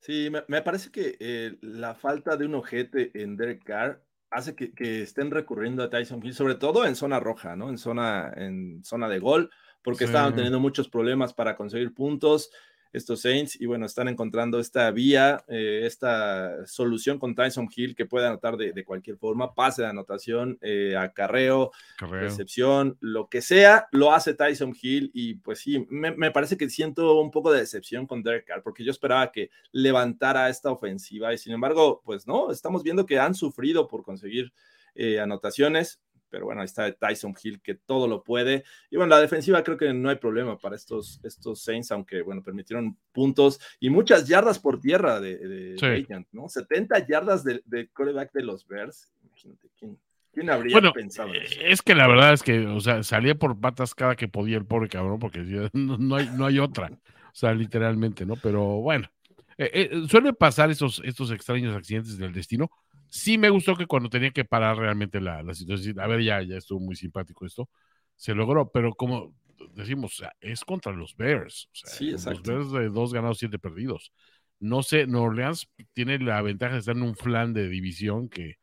[0.00, 4.54] Sí, me, me parece que eh, la falta de un ojete en Derek Carr hace
[4.54, 7.68] que, que estén recurriendo a Tyson Hill, sobre todo en zona roja, ¿no?
[7.68, 9.50] En zona, en zona de gol,
[9.82, 10.04] porque Sí.
[10.06, 12.50] estaban teniendo muchos problemas para conseguir puntos
[12.92, 18.06] estos Saints y bueno, están encontrando esta vía, eh, esta solución con Tyson Hill que
[18.06, 22.22] puede anotar de, de cualquier forma, pase de anotación, eh, acarreo, Correo.
[22.22, 26.68] recepción, lo que sea, lo hace Tyson Hill y pues sí, me, me parece que
[26.68, 31.32] siento un poco de decepción con Derek Carr porque yo esperaba que levantara esta ofensiva
[31.32, 34.52] y sin embargo, pues no, estamos viendo que han sufrido por conseguir
[34.94, 36.00] eh, anotaciones,
[36.30, 39.76] pero bueno, ahí está Tyson Hill que todo lo puede y bueno, la defensiva creo
[39.76, 44.58] que no hay problema para estos, estos Saints, aunque bueno, permitieron puntos y muchas yardas
[44.58, 45.86] por tierra de, de Sí.
[46.04, 46.48] Bryant, ¿no?
[46.48, 49.98] 70 yardas de, de quarterback de los Bears, imagínate, ¿quién,
[50.32, 51.60] quién habría Bueno, pensado eh, eso?
[51.62, 54.64] es que la verdad es que, o sea, salía por patas cada que podía el
[54.66, 55.40] pobre cabrón, porque
[55.72, 56.90] no, no hay, no hay otra.
[57.32, 58.34] O sea, literalmente, ¿no?
[58.36, 59.08] Pero bueno,
[59.56, 62.70] eh, eh, suele pasar estos, estos extraños accidentes del destino.
[63.10, 66.42] Sí me gustó que cuando tenía que parar realmente la, la situación, a ver, ya,
[66.42, 67.68] ya estuvo muy simpático esto,
[68.16, 69.34] se logró, pero como
[69.74, 71.68] decimos, o sea, es contra los Bears.
[71.72, 72.42] O sea, Sí, los exacto.
[72.42, 74.12] Bears de dos ganados, siete perdidos.
[74.60, 78.56] No sé, New Orleans tiene la ventaja de estar en un flan de división que,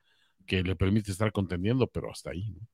[0.45, 2.51] que le permite estar contendiendo, pero hasta ahí.
[2.51, 2.67] ¿no?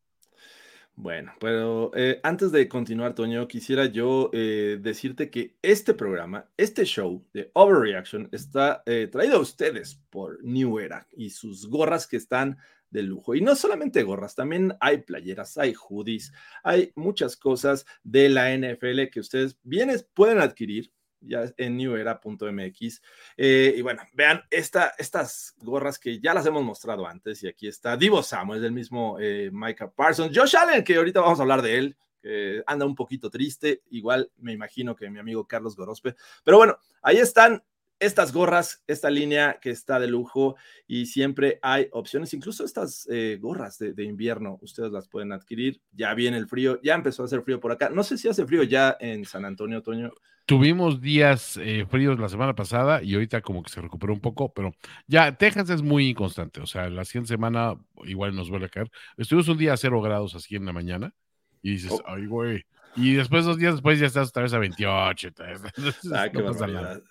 [0.96, 6.86] Bueno, pero eh, antes de continuar, Toño, quisiera yo eh, decirte que este programa, este
[6.86, 12.18] show de Overreaction está eh, traído a ustedes por New Era y sus gorras que
[12.18, 12.58] están
[12.92, 13.34] de lujo.
[13.34, 16.32] Y no solamente gorras, también hay playeras, hay hoodies,
[16.64, 20.92] hay muchas cosas de la NFL que ustedes bienes pueden adquirir
[21.26, 23.02] ya en newera.mx.
[23.38, 27.44] Eh, y bueno, vean esta, estas gorras que ya las hemos mostrado antes.
[27.44, 30.38] Y aquí está Divo Samuel, del mismo eh, Micah Parsons.
[30.38, 33.84] Josh Allen, que ahorita vamos a hablar de él, que anda un poquito triste.
[33.90, 36.16] Igual me imagino que mi amigo Carlos Gorospe.
[36.44, 37.64] Pero bueno, ahí están
[38.04, 40.56] estas gorras, esta línea que está de lujo
[40.88, 45.82] y siempre hay opciones, incluso estas eh, gorras de, invierno, ustedes las pueden adquirir.
[45.92, 47.90] Ya viene el frío, ya empezó a hacer frío por acá.
[47.90, 50.12] No sé si hace frío ya en San Antonio, Toño.
[50.46, 54.54] Tuvimos días eh, fríos la semana pasada y ahorita como que se recuperó un poco,
[54.54, 54.74] pero
[55.08, 58.92] ya Texas es muy inconstante, o sea, la siguiente semana igual nos vuelve a caer.
[59.16, 61.14] Estuvimos un día a cero grados así en la mañana
[61.62, 62.04] y dices, oh.
[62.06, 62.66] ay, güey.
[62.96, 65.28] Y después, dos días después, ya estás otra vez a 28.
[65.76, 66.82] Entonces, ah, no pasa barbaridad.
[66.82, 67.02] nada.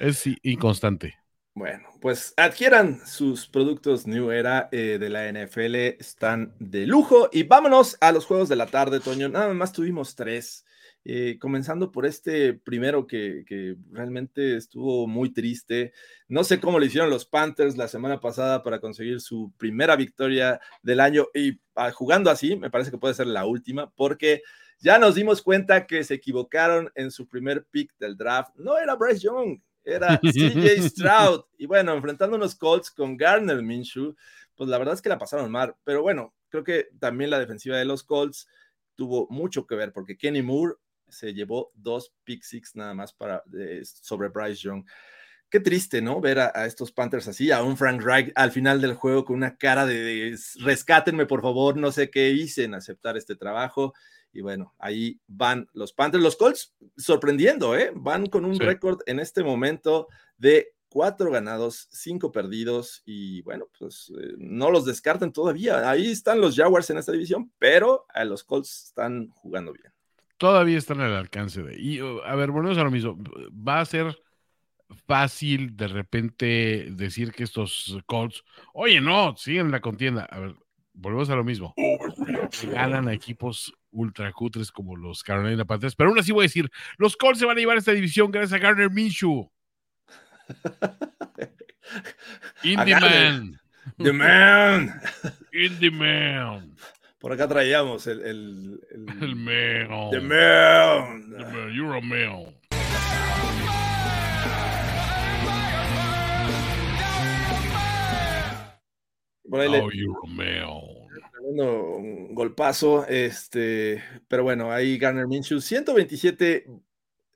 [0.00, 1.16] Es inconstante.
[1.54, 7.28] Bueno, pues adquieran sus productos New Era eh, de la NFL, están de lujo.
[7.32, 9.28] Y vámonos a los juegos de la tarde, Toño.
[9.28, 10.64] Nada más tuvimos tres.
[11.04, 15.92] Eh, comenzando por este primero que, que, realmente estuvo muy triste.
[16.28, 20.60] No sé cómo le hicieron los Panthers la semana pasada para conseguir su primera victoria
[20.82, 24.42] del año y ah, jugando así, me parece que puede ser la última, porque
[24.80, 28.54] ya nos dimos cuenta que se equivocaron en su primer pick del draft.
[28.56, 31.44] No era Bryce Young, era CJ Stroud.
[31.58, 34.14] Y bueno, enfrentando unos Colts con Garner Minshew,
[34.54, 35.74] pues la verdad es que la pasaron mal.
[35.84, 38.46] Pero bueno, creo que también la defensiva de los Colts
[38.94, 40.74] tuvo mucho que ver porque Kenny Moore
[41.10, 44.84] se llevó dos pick six nada más para, eh, sobre Bryce Young.
[45.50, 46.20] Qué triste, ¿no?
[46.20, 49.36] Ver a, a, estos Panthers así, a un Frank Reich al final del juego con
[49.36, 53.94] una cara de, de rescátenme, por favor, no sé qué hice en aceptar este trabajo.
[54.32, 57.92] Y bueno, ahí van los Panthers, los Colts sorprendiendo, ¿eh?
[57.94, 58.60] Van con un sí.
[58.62, 64.84] récord en este momento de cuatro ganados, cinco perdidos y bueno, pues eh, no los
[64.84, 65.88] descarten todavía.
[65.88, 69.92] Ahí están los Jaguars en esta división, pero a los Colts están jugando bien.
[70.38, 71.78] Todavía están al alcance de.
[71.78, 73.18] Y a ver, volvemos a lo mismo.
[73.52, 74.16] Va a ser
[75.06, 80.26] fácil de repente decir que estos Colts, oye, no, siguen la contienda.
[80.30, 80.54] A ver,
[80.94, 81.74] volvemos a lo mismo.
[82.72, 86.70] Ganan a equipos ultra cutres como los Carolina Panthers, pero aún así voy a decir,
[86.98, 89.50] los Colts se van a llevar esta división gracias a Garner Minshew.
[92.62, 93.60] Indie Man.
[93.98, 95.00] The Man.
[95.52, 96.76] Indie Man.
[97.18, 98.20] Por acá traíamos el.
[98.22, 100.10] El, el, el man.
[100.10, 101.30] The Man.
[101.30, 101.72] The man.
[101.74, 102.54] You're a man.
[109.48, 110.82] Por ahí le- Ay, Romeo.
[111.32, 116.66] tremendo un golpazo, este, pero bueno, ahí Garner Minshew, 127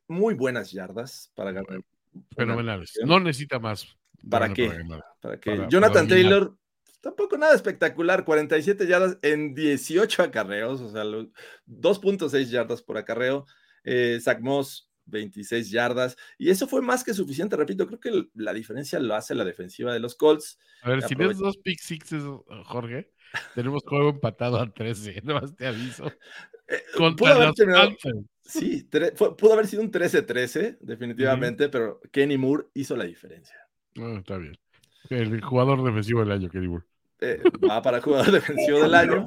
[0.09, 1.81] muy buenas yardas para Garner.
[2.37, 2.99] Fenomenales.
[3.07, 3.87] No necesita más.
[4.29, 4.69] ¿Para qué?
[5.21, 6.09] Para Para- Jonathan para.
[6.09, 6.57] Taylor,
[7.03, 11.29] tampoco nada espectacular, 47 yardas en 18 acarreos, o sea, lo-
[11.67, 13.45] 2.6 yardas por acarreo.
[13.85, 18.55] Eh, Zach Moss, 26 yardas, y eso fue más que suficiente, repito, creo que la
[18.55, 20.59] diferencia lo hace la defensiva de los Colts.
[20.83, 22.23] A ver, si ves dos pick sixes,
[22.65, 23.11] Jorge,
[23.57, 25.21] tenemos juego empatado a 13.
[25.25, 26.07] Nomás te aviso.
[26.69, 27.97] Eh, Contra pudo haber terminado-.
[28.45, 33.57] Sí, fue- pudo haber sido un 13-13, definitivamente, pero Kenny Moore hizo la diferencia.
[33.99, 34.57] Ah, está bien.
[35.11, 36.85] El jugador defensivo del año, Kenny Moore.
[37.23, 39.25] Eh, va para jugador defensivo del año,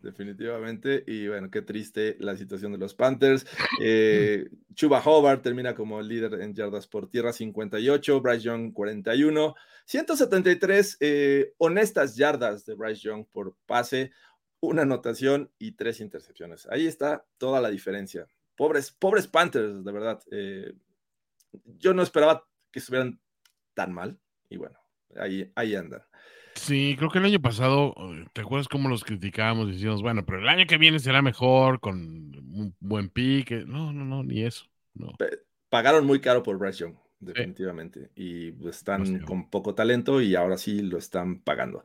[0.00, 1.02] definitivamente.
[1.06, 3.44] Y bueno, qué triste la situación de los Panthers.
[3.82, 8.20] Eh, Chuba Hobart termina como líder en yardas por tierra, 58.
[8.20, 9.54] Bryce Young, 41.
[9.84, 14.12] 173 eh, honestas yardas de Bryce Young por pase,
[14.60, 16.68] una anotación y tres intercepciones.
[16.70, 18.28] Ahí está toda la diferencia.
[18.54, 20.20] Pobres, pobres Panthers, de verdad.
[20.30, 20.72] Eh,
[21.78, 23.18] yo no esperaba que estuvieran
[23.74, 24.20] tan mal.
[24.50, 24.78] Y bueno,
[25.16, 26.02] ahí, ahí andan.
[26.58, 29.68] Sí, creo que el año pasado, eh, ¿te acuerdas cómo los criticábamos?
[29.68, 33.64] Decíamos, bueno, pero el año que viene será mejor, con un buen pique.
[33.64, 34.66] No, no, no, ni eso.
[34.94, 35.12] No.
[35.70, 38.10] pagaron muy caro por Bryce Young, definitivamente.
[38.16, 41.82] Y están con poco talento y ahora sí lo están pagando.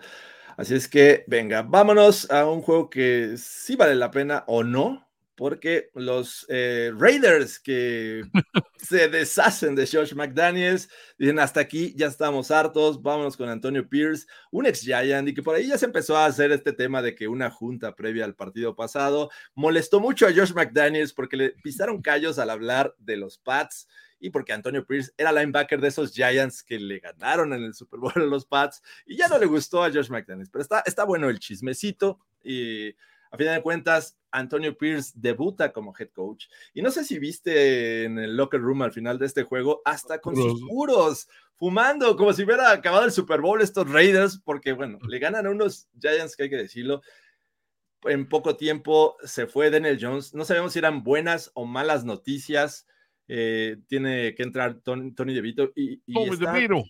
[0.58, 5.03] Así es que, venga, vámonos a un juego que sí vale la pena o no,
[5.36, 8.24] porque los eh, Raiders que
[8.78, 14.28] se deshacen de Josh McDaniels dicen hasta aquí, ya estamos hartos, vámonos con Antonio Pierce,
[14.52, 17.16] un ex Giant, y que por ahí ya se empezó a hacer este tema de
[17.16, 22.02] que una junta previa al partido pasado molestó mucho a Josh McDaniels porque le pisaron
[22.02, 23.88] callos al hablar de los Pats
[24.20, 28.00] y porque Antonio Pierce era linebacker de esos Giants que le ganaron en el Super
[28.00, 31.04] Bowl a los Pats y ya no le gustó a Josh McDaniels, pero está, está
[31.04, 32.96] bueno el chismecito y
[33.34, 38.04] a final de cuentas Antonio Pierce debuta como head coach y no sé si viste
[38.04, 40.70] en el locker room al final de este juego hasta con sus Puros.
[40.70, 41.28] puros
[41.58, 45.50] fumando como si hubiera acabado el Super Bowl estos Raiders porque bueno, le ganan a
[45.50, 47.02] unos Giants que hay que decirlo
[48.04, 50.34] en poco tiempo se fue Daniel Jones.
[50.34, 52.86] No sabemos si eran buenas o malas noticias.
[53.30, 56.84] Eh, tiene que entrar Tony, Tony DeVito y, y Tommy está- DeVito.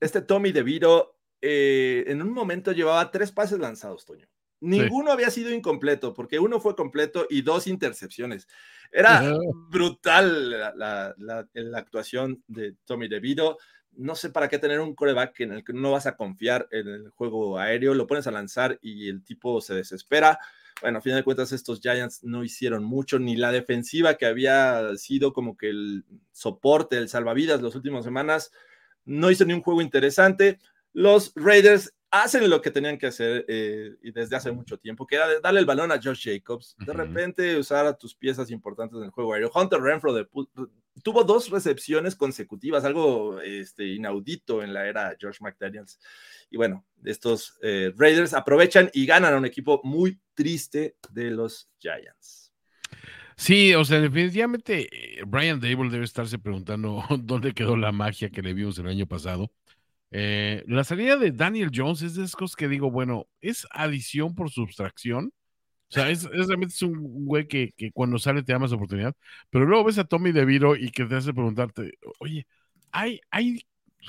[0.00, 4.26] este Tommy DeVito eh, en un momento llevaba tres pases lanzados, Toño.
[4.62, 8.46] Ninguno había sido incompleto, porque uno fue completo y dos intercepciones.
[8.92, 9.20] Era
[9.70, 13.58] brutal la, la- la- la actuación de Tommy DeVito.
[13.96, 16.88] No sé para qué tener un coreback en el que no vas a confiar en
[16.88, 20.38] el juego aéreo, lo pones a lanzar y el tipo se desespera.
[20.80, 24.96] Bueno, a final de cuentas, estos Giants no hicieron mucho, ni la defensiva que había
[24.96, 28.50] sido como que el soporte, el salvavidas las últimas semanas,
[29.04, 30.58] no hizo ni un juego interesante.
[30.94, 35.16] Los Raiders hacen lo que tenían que hacer eh, y desde hace mucho tiempo, que
[35.16, 39.04] era darle el balón a Josh Jacobs, de repente usar a tus piezas importantes en
[39.04, 39.50] el juego aéreo.
[39.52, 40.28] Hunter Renfro de
[41.02, 45.98] tuvo dos recepciones consecutivas, algo este, inaudito en la era George McDaniels.
[46.50, 51.70] Y bueno, estos eh, Raiders aprovechan y ganan a un equipo muy triste de los
[51.78, 52.52] Giants.
[53.36, 58.42] Sí, o sea, definitivamente eh, Brian Dable debe estarse preguntando dónde quedó la magia que
[58.42, 59.50] le vimos el año pasado.
[60.12, 64.34] Eh, la salida de Daniel Jones es de esas cosas que digo, bueno, es adición
[64.34, 65.32] por subtracción.
[65.88, 68.72] O sea, es, es realmente es un güey que, que cuando sale te da más
[68.72, 69.14] oportunidad.
[69.50, 72.46] Pero luego ves a Tommy DeVito y que te hace preguntarte, oye,
[72.92, 73.60] ¿hay, hay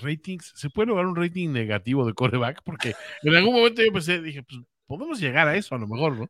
[0.02, 0.54] ratings?
[0.56, 2.62] ¿Se puede lograr un rating negativo de coreback?
[2.64, 2.94] Porque
[3.24, 6.30] en algún momento yo pensé, dije, pues podemos llegar a eso a lo mejor, ¿no?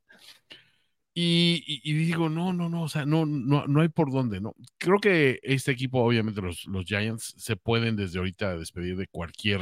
[1.16, 4.55] Y, y- digo, no, no, no, o sea, no, no, no hay por dónde, ¿no?
[4.80, 9.61] Creo que este equipo, obviamente, los, los Giants se pueden desde ahorita despedir de cualquier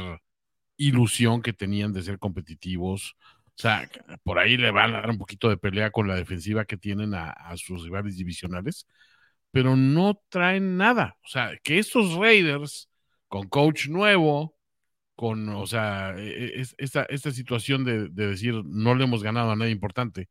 [0.76, 3.16] ilusión que tenían de ser competitivos.
[3.48, 3.88] O sea,
[4.24, 7.14] por ahí le van a dar un poquito de pelea con la defensiva que tienen
[7.14, 8.86] a, sus rivales divisionales,
[9.50, 11.16] pero no traen nada.
[11.24, 12.88] O sea, que estos Raiders,
[13.28, 14.56] con coach nuevo,
[15.16, 19.22] con, o sea, e- e- es- esta, esta situación de, de decir no le hemos
[19.22, 20.28] ganado a nadie importante,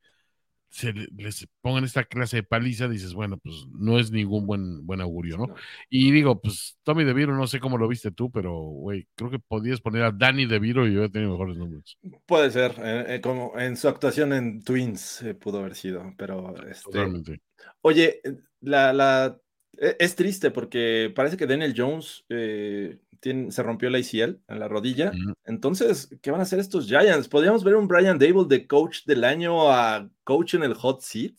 [0.71, 4.85] se le- les pongan esta clase de paliza, dices, bueno, pues no es ningún buen,
[4.87, 5.53] buen augurio, ¿no?
[5.89, 9.37] Y digo, pues Tommy DeVito, no sé cómo lo viste tú, pero, güey, creo que
[9.39, 11.99] podías poner a Danny DeVito y hubiera tenido mejores números.
[12.25, 16.55] Puede ser, eh, eh, como en su actuación en Twins eh, pudo haber sido, pero
[16.65, 17.41] este, Totalmente.
[17.81, 18.21] Oye,
[18.61, 19.37] la, la,
[19.77, 24.59] e- es triste porque parece que Daniel Jones eh, tiene- se rompió la ACL en
[24.59, 25.13] la rodilla.
[25.45, 27.29] Entonces, ¿qué van a hacer estos Giants?
[27.29, 31.33] ¿Podríamos ver un Brian Dable de coach del año a coach en el hot seat?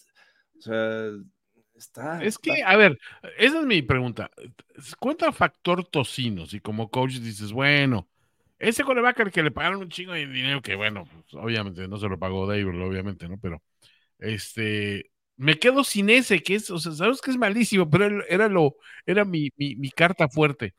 [0.58, 1.10] O sea,
[1.74, 2.22] está.
[2.24, 2.98] Es que, a ver,
[3.36, 4.30] esa es mi pregunta.
[4.98, 8.08] Cuenta factor tocino, si como coach dices, bueno,
[8.58, 11.98] ese coreback al que le pagaron un chingo de dinero, que bueno, pues, obviamente no
[11.98, 13.38] se lo pagó David, obviamente, ¿no?
[13.38, 13.60] Pero
[14.18, 15.10] este,
[15.42, 18.76] me quedo sin ese, que es, o sea, sabes que es malísimo, pero era lo,
[19.06, 20.74] era mi, mi, mi carta fuerte.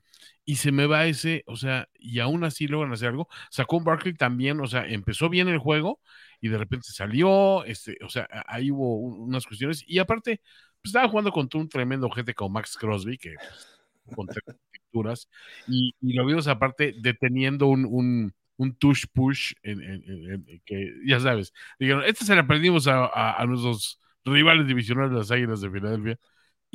[0.46, 3.28] Y se me va ese, o sea, y aún así logran hacer algo.
[3.52, 6.00] Sacó un Barkley también, o sea, empezó bien el juego
[6.40, 9.84] y de repente salió, este, o sea, ahí hubo unas cuestiones.
[9.86, 10.42] Y aparte,
[10.82, 13.36] pues, estaba jugando contra un tremendo gente como Max Crosby, que
[14.06, 14.28] pues, con
[14.72, 15.30] texturas,
[15.68, 20.94] y, y, lo vimos aparte deteniendo un, un, un tush push, en, en, en, que
[21.06, 25.32] ya sabes, dijeron, este se le aprendimos a, a, a nuestros rivales divisionales de las
[25.32, 26.20] Águilas de Filadelfia.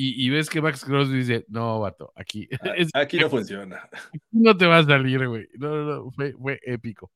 [0.00, 2.48] Y, y, ves que Max Crosby dice, no, vato, aquí.
[2.76, 3.88] Es, aquí no funciona.
[3.92, 5.48] Aquí no te va a salir, güey.
[5.58, 7.10] No, no, no, fue, fue, épico.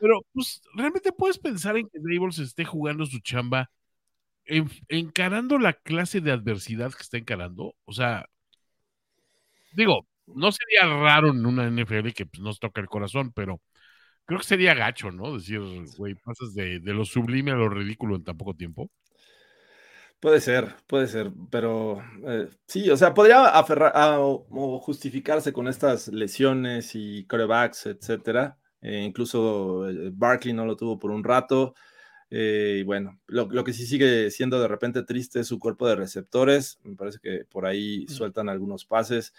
[0.00, 3.70] Pero, pues, realmente puedes pensar en que Dables esté jugando su chamba,
[4.46, 7.76] en, encarando la clase de adversidad que está encarando.
[7.84, 8.26] O sea,
[9.72, 13.60] digo, no sería raro en una NFL que pues, nos toca el corazón, pero
[14.26, 15.34] creo que sería gacho, ¿no?
[15.34, 15.60] Decir,
[15.96, 18.90] güey, pasas de, de lo sublime a lo ridículo en tan poco tiempo.
[20.20, 25.68] Puede ser, puede ser, pero eh, sí, o sea, podría aferrar a, o justificarse con
[25.68, 28.58] estas lesiones y corebacks, etcétera.
[28.80, 31.74] Eh, incluso eh, Barkley no lo tuvo por un rato.
[32.30, 35.88] Eh, y bueno, lo, lo, que sí sigue siendo de repente triste es su cuerpo
[35.88, 36.78] de receptores.
[36.84, 39.32] Me parece que por ahí sueltan algunos pases.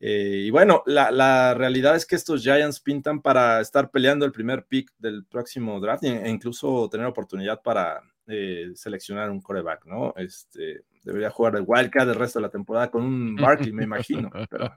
[0.00, 4.66] y bueno, la, la, realidad es que estos Giants pintan para estar peleando el primer
[4.66, 10.14] pick del próximo draft e incluso tener oportunidad para eh, seleccionar un coreback, ¿no?
[10.16, 14.30] Este, debería jugar el Wildcat el resto de la temporada con un Barkley, me imagino.
[14.50, 14.72] Pero,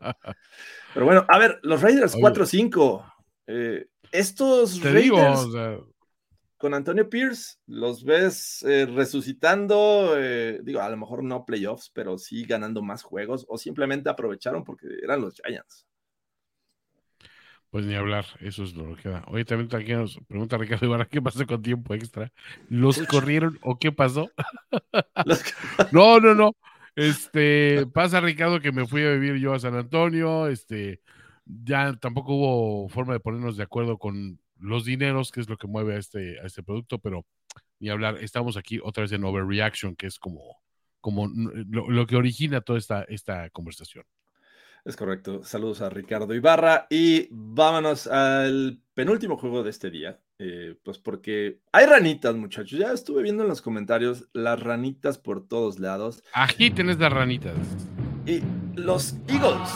[0.93, 3.13] pero, bueno, a ver, los Raiders 4-5.
[3.47, 5.77] Eh, estos Te Raiders digo, o sea,
[6.57, 12.17] con Antonio Pierce, los ves eh, resucitando, eh, digo, a lo mejor no playoffs, pero
[12.17, 15.85] sí ganando más juegos, o simplemente aprovecharon porque eran los Giants.
[17.75, 19.25] Pues ni hablar, eso es lo que queda.
[19.27, 22.31] Oye, también aquí nos pregunta Ricardo Ibarra, ¿qué pasó con tiempo extra?
[22.69, 24.31] ¿Los corrieron o qué pasó?
[25.91, 26.55] no, no, no.
[26.95, 31.01] Este, pasa Ricardo que me fui a vivir yo a San Antonio, este,
[31.43, 35.67] ya tampoco hubo forma de ponernos de acuerdo con los dineros, que es lo que
[35.67, 37.25] mueve a este, a este producto, pero
[37.79, 40.61] ni hablar, estamos aquí otra vez en overreaction, que es como,
[41.01, 44.05] como lo, lo que origina toda esta, esta conversación.
[44.85, 45.43] Es correcto.
[45.43, 50.19] Saludos a Ricardo Ibarra y vámonos al penúltimo juego de este día.
[50.37, 52.77] Eh, pues porque hay ranitas, muchachos.
[52.77, 56.21] Ya estuve viendo en los comentarios las ranitas por todos lados.
[56.33, 57.55] Aquí tienes las ranitas.
[58.27, 58.41] Y
[58.75, 59.71] los Eagles.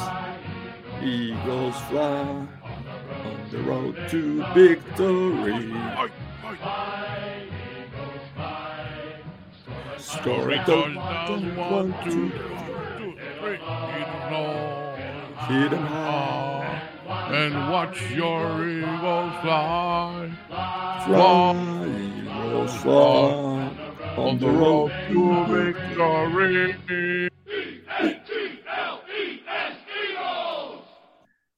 [1.01, 2.47] Eagles fly on
[3.51, 5.73] the road to victory.
[9.97, 13.15] Story touchdown, one, two, two,
[15.49, 16.81] 'em high.
[17.31, 20.29] And watch your eagles fly.
[21.05, 21.55] Fly,
[22.25, 23.71] Eagles fly
[24.17, 27.29] on the road to victory.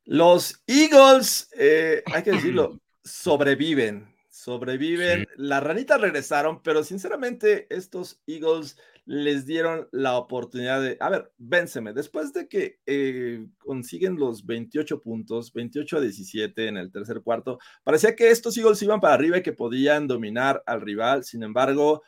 [0.05, 4.13] Los Eagles, eh, hay que decirlo, sobreviven.
[4.29, 5.21] Sobreviven.
[5.21, 5.27] Sí.
[5.37, 11.93] Las ranitas regresaron, pero sinceramente estos Eagles les dieron la oportunidad de, a ver, vénseme,
[11.93, 17.59] después de que eh, consiguen los 28 puntos, 28 a 17 en el tercer cuarto,
[17.83, 22.03] parecía que estos Eagles iban para arriba y que podían dominar al rival, sin embargo,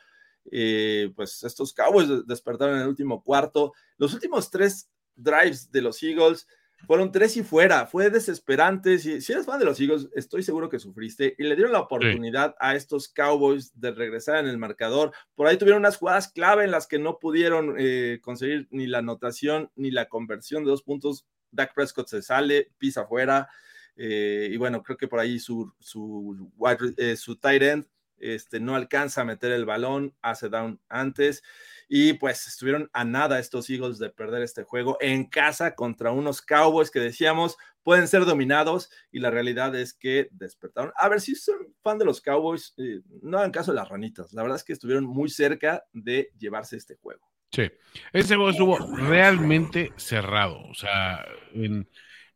[0.50, 3.72] eh, pues estos Cowboys despertaron en el último cuarto.
[3.96, 6.46] Los últimos tres drives de los Eagles
[6.86, 8.98] fueron tres y fuera, fue desesperante.
[8.98, 11.80] Si, si, eres fan de los Eagles, estoy seguro que sufriste y le dieron la
[11.80, 12.56] oportunidad sí.
[12.60, 15.12] a estos Cowboys de regresar en el marcador.
[15.34, 18.98] Por ahí tuvieron unas jugadas clave en las que no pudieron eh, conseguir ni la
[18.98, 21.26] anotación ni la conversión de dos puntos.
[21.50, 23.48] Dak Prescott se sale, pisa afuera.
[23.96, 26.50] Eh, y bueno, creo que por ahí su, su,
[26.96, 27.86] eh, su tight end
[28.24, 31.42] este, no alcanza a meter el balón, hace down antes
[31.88, 36.40] y pues estuvieron a nada estos Eagles de perder este juego en casa contra unos
[36.40, 40.92] Cowboys que decíamos pueden ser dominados y la realidad es que despertaron.
[40.96, 44.32] A ver, si son fan de los Cowboys, eh, no hagan caso de las ranitas.
[44.32, 47.30] La verdad es que estuvieron muy cerca de llevarse este juego.
[47.52, 47.70] Sí,
[48.12, 50.62] ese juego estuvo realmente cerrado.
[50.62, 51.86] O sea, en,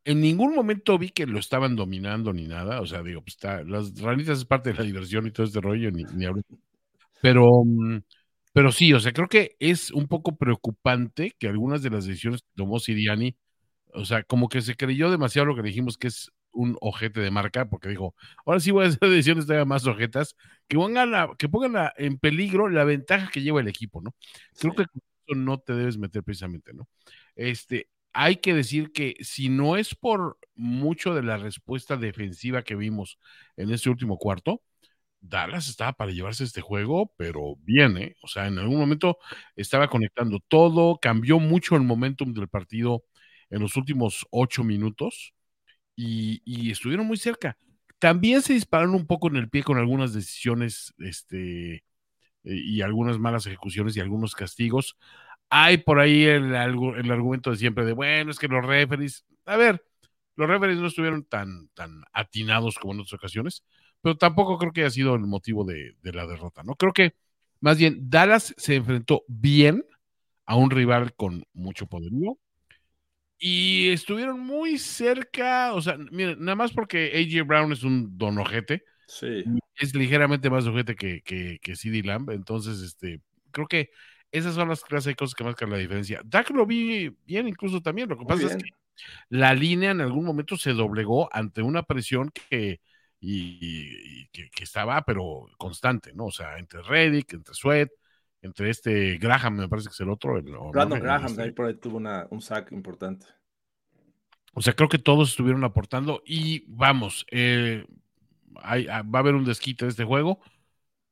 [0.08, 2.80] en ningún momento vi que lo estaban dominando ni nada.
[2.80, 5.60] O sea, digo, pues está, las ranitas es parte de la diversión y todo este
[5.60, 6.40] rollo, ni, ni hablo.
[7.20, 7.62] Pero,
[8.54, 12.40] pero sí, o sea, creo que es un poco preocupante que algunas de las decisiones
[12.40, 13.36] que tomó Siriani,
[13.92, 17.30] o sea, como que se creyó demasiado lo que dijimos que es un ojete de
[17.30, 18.14] marca, porque dijo,
[18.46, 20.36] ahora sí voy a hacer decisiones todavía más ojetas,
[20.68, 24.14] que pongan, la, que pongan la, en peligro la ventaja que lleva el equipo, ¿no?
[24.58, 24.84] Creo sí.
[25.26, 26.88] que no te debes meter precisamente, ¿no?
[27.36, 27.88] Este,
[28.20, 33.16] hay que decir que si no es por mucho de la respuesta defensiva que vimos
[33.56, 34.60] en este último cuarto,
[35.20, 39.18] Dallas estaba para llevarse este juego, pero viene, o sea, en algún momento
[39.54, 43.04] estaba conectando todo, cambió mucho el momentum del partido
[43.50, 45.32] en los últimos ocho minutos
[45.96, 47.56] y, estuvieron muy cerca.
[48.00, 51.84] También se dispararon un poco en el pie con algunas decisiones este,
[52.42, 54.96] y algunas malas ejecuciones y algunos castigos.
[55.50, 59.56] Hay por ahí el, el argumento de siempre de, bueno, es que los referees, a
[59.56, 59.82] ver,
[60.38, 63.64] los referees no estuvieron tan, tan atinados como en otras ocasiones,
[64.00, 66.76] pero tampoco creo que haya sido el motivo de, la derrota, ¿no?
[66.76, 67.14] Creo que
[67.60, 69.84] más bien Dallas se enfrentó bien
[70.46, 72.38] a un rival con mucho poderío
[73.36, 78.84] y estuvieron muy cerca, o sea, miren, nada más porque AJ Brown es un donojete,
[79.06, 79.44] sí.
[79.74, 83.20] es ligeramente más ojete que, que, que CD Lamb, entonces, este,
[83.50, 83.90] creo que
[84.32, 86.20] esas son las clases de cosas que marcan la diferencia.
[86.24, 88.70] Dak lo vi bien incluso también, lo que pasa es que
[89.28, 92.80] la línea en algún momento se doblegó ante una presión que
[93.20, 96.26] y, que, estaba, pero constante, ¿no?
[96.26, 97.90] O sea, entre Reddick, entre Sweat,
[98.42, 100.40] entre este Graham, me parece que es el otro.
[100.70, 103.26] Brandon Graham, este ahí por ahí tuvo un sack importante.
[104.54, 107.86] O sea, creo que todos estuvieron aportando y vamos, eh,
[108.56, 110.40] hay, ah, va a haber un desquite de este juego.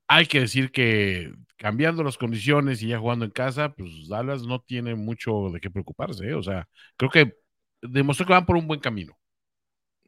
[0.09, 4.61] Hay que decir que cambiando las condiciones y ya jugando en casa, pues Dallas no
[4.61, 6.27] tiene mucho de qué preocuparse.
[6.27, 6.35] ¿eh?
[6.35, 7.35] O sea, creo que
[7.83, 9.19] demostró que van por un buen camino.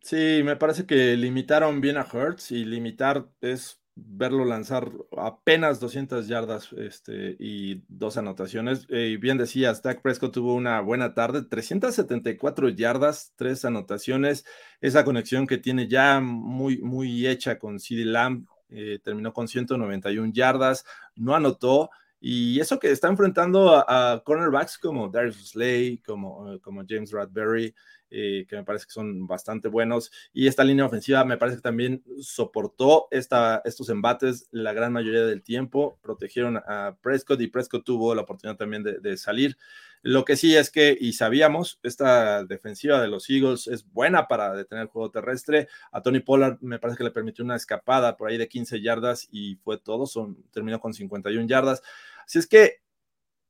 [0.03, 6.29] Sí, me parece que limitaron bien a Hertz y limitar es verlo lanzar apenas 200
[6.29, 8.87] yardas este, y dos anotaciones.
[8.91, 14.45] Eh, y bien decías, Dak Prescott tuvo una buena tarde, 374 yardas, tres anotaciones.
[14.81, 20.33] Esa conexión que tiene ya muy, muy hecha con CD Lamb, eh, terminó con 191
[20.33, 20.85] yardas,
[21.17, 21.91] no anotó.
[22.21, 27.75] Y eso que está enfrentando a, cornerbacks como Darius Slay, como, eh, como James Radberry,
[28.11, 30.11] eh, que me parece que son bastante buenos.
[30.33, 35.27] Y esta línea ofensiva me parece que también soportó esta, estos embates la gran mayoría
[35.27, 39.57] del tiempo, protegieron a Prescott y Prescott tuvo la oportunidad también de, salir.
[40.03, 44.55] Lo que sí es que, y sabíamos, esta defensiva de los Eagles es buena para
[44.55, 45.69] detener el juego terrestre.
[45.93, 49.29] A Tony Pollard me parece que le permitió una escapada por ahí de 15 yardas
[49.31, 51.83] y fue todo, son, terminó con 51 yardas.
[52.25, 52.83] Así es que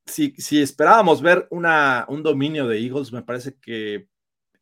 [0.06, 4.08] si, si esperábamos ver una, un dominio de Eagles, me parece que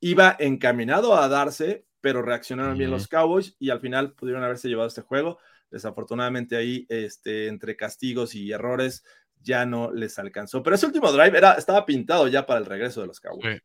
[0.01, 4.89] iba encaminado a darse, pero reaccionaron bien los Cowboys y al final pudieron haberse llevado
[4.89, 5.39] este juego.
[5.71, 9.05] Desafortunadamente ahí, este, entre castigos y errores,
[9.43, 10.63] ya no les alcanzó.
[10.63, 13.63] Pero ese último drive era, estaba pintado ya para el regreso de los Cowboys.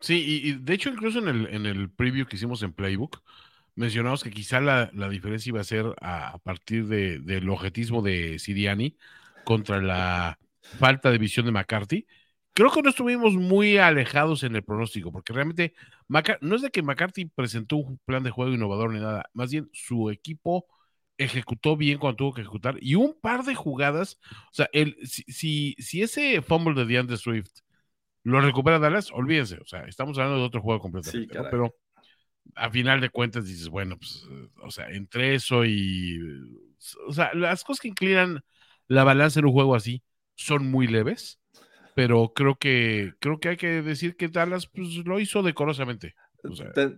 [0.00, 3.22] Sí, y, de hecho incluso en el, en el preview que hicimos en Playbook,
[3.74, 8.96] mencionamos que quizá la, diferencia iba a ser a, partir de, del objetismo de Siriani
[9.44, 12.06] contra la falta de visión de McCarthy
[12.52, 15.74] creo que no estuvimos muy alejados en el pronóstico, porque realmente
[16.08, 19.70] no es de que McCarthy presentó un plan de juego innovador ni nada, más bien
[19.72, 20.66] su equipo
[21.24, 24.18] ejecutó bien cuando tuvo que ejecutar y un par de jugadas,
[24.50, 27.60] o sea, el, si, si, ese fumble de DeAndre Swift
[28.22, 31.74] lo recupera Dallas, olvídense, o sea, estamos hablando de otro juego completamente, pero
[32.54, 34.26] a final de cuentas dices, bueno, pues,
[34.62, 36.18] o sea, entre eso y,
[37.06, 38.42] o sea, las cosas que inclinan
[38.88, 40.02] la balanza en un juego así
[40.34, 41.40] son muy leves
[41.94, 46.14] pero creo que creo que hay que decir que Dallas pues, lo hizo decorosamente.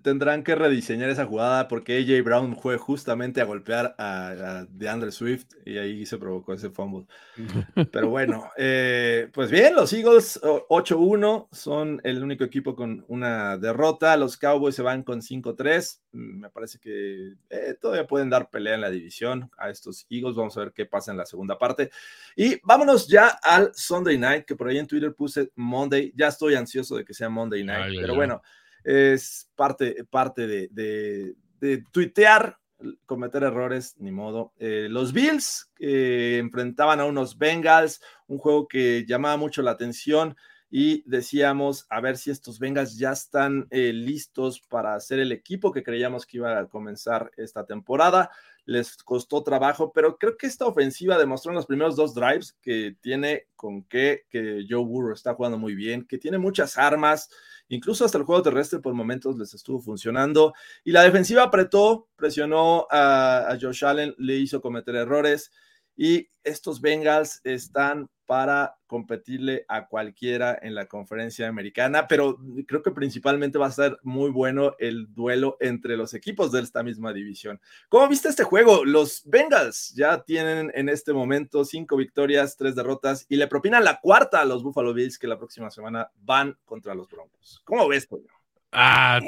[0.03, 5.47] Tendrán que rediseñar esa jugada porque AJ Brown fue justamente a golpear a, DeAndre Swift
[5.65, 7.07] y ahí se provocó ese fumble.
[7.93, 14.17] Pero bueno, eh, pues bien, los Eagles 8-1 son el único equipo con una derrota.
[14.17, 16.01] Los Cowboys se van con 5-3.
[16.13, 20.37] Me parece que eh, todavía pueden dar pelea en la división a estos Eagles.
[20.37, 21.91] Vamos a ver qué pasa en la segunda parte.
[22.37, 26.13] Y vámonos ya al Sunday night, que por ahí en Twitter puse Monday.
[26.15, 28.41] Ya estoy ansioso de que sea Monday night, pero bueno
[28.85, 32.59] es parte, parte de, de, tuitear,
[33.07, 34.53] cometer errores, ni modo.
[34.59, 40.37] Eh, los Bills enfrentaban a unos Bengals, un juego que llamaba mucho la atención
[40.75, 45.71] y decíamos a ver si estos Bengals ya están eh, listos para ser el equipo
[45.71, 48.31] que creíamos que iba a comenzar esta temporada.
[48.65, 52.97] Les costó trabajo, pero creo que esta ofensiva demostró en los primeros dos drives que
[53.01, 57.29] tiene con qué, que Joe Burrow está jugando muy bien, que tiene muchas armas,
[57.73, 60.53] Incluso hasta el juego terrestre por momentos les estuvo funcionando.
[60.85, 65.51] Y la defensiva apretó, presionó a, Josh Allen, le hizo cometer errores.
[65.97, 72.91] Y estos Bengals están para competirle a cualquiera en la conferencia americana, pero creo que
[72.91, 77.61] principalmente va a ser muy bueno el duelo entre los equipos de esta misma división.
[77.91, 78.87] ¿Cómo viste este juego?
[78.87, 84.01] Los Bengals ya tienen en este momento cinco victorias, tres derrotas y le propinan la
[84.01, 87.61] cuarta a los Buffalo Bills que la próxima semana van contra los Broncos.
[87.67, 88.33] ¿Cómo ves, Toño?
[88.75, 89.21] Ah,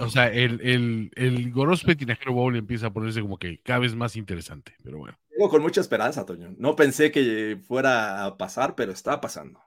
[0.00, 3.94] o sea, el, el, el Gorospe Tinajero Bowl empieza a ponerse como que cada vez
[3.94, 5.18] más interesante, pero bueno.
[5.40, 6.54] Tengo con mucha esperanza, Toño.
[6.58, 9.58] No pensé que fuera a pasar, pero está pasando.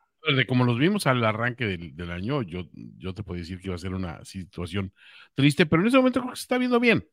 [0.47, 2.65] Como los vimos al arranque del, del, año, yo,
[2.99, 4.93] yo te puedo decir que iba a ser una situación
[5.33, 7.07] triste, pero en ese momento creo que se está viendo bien.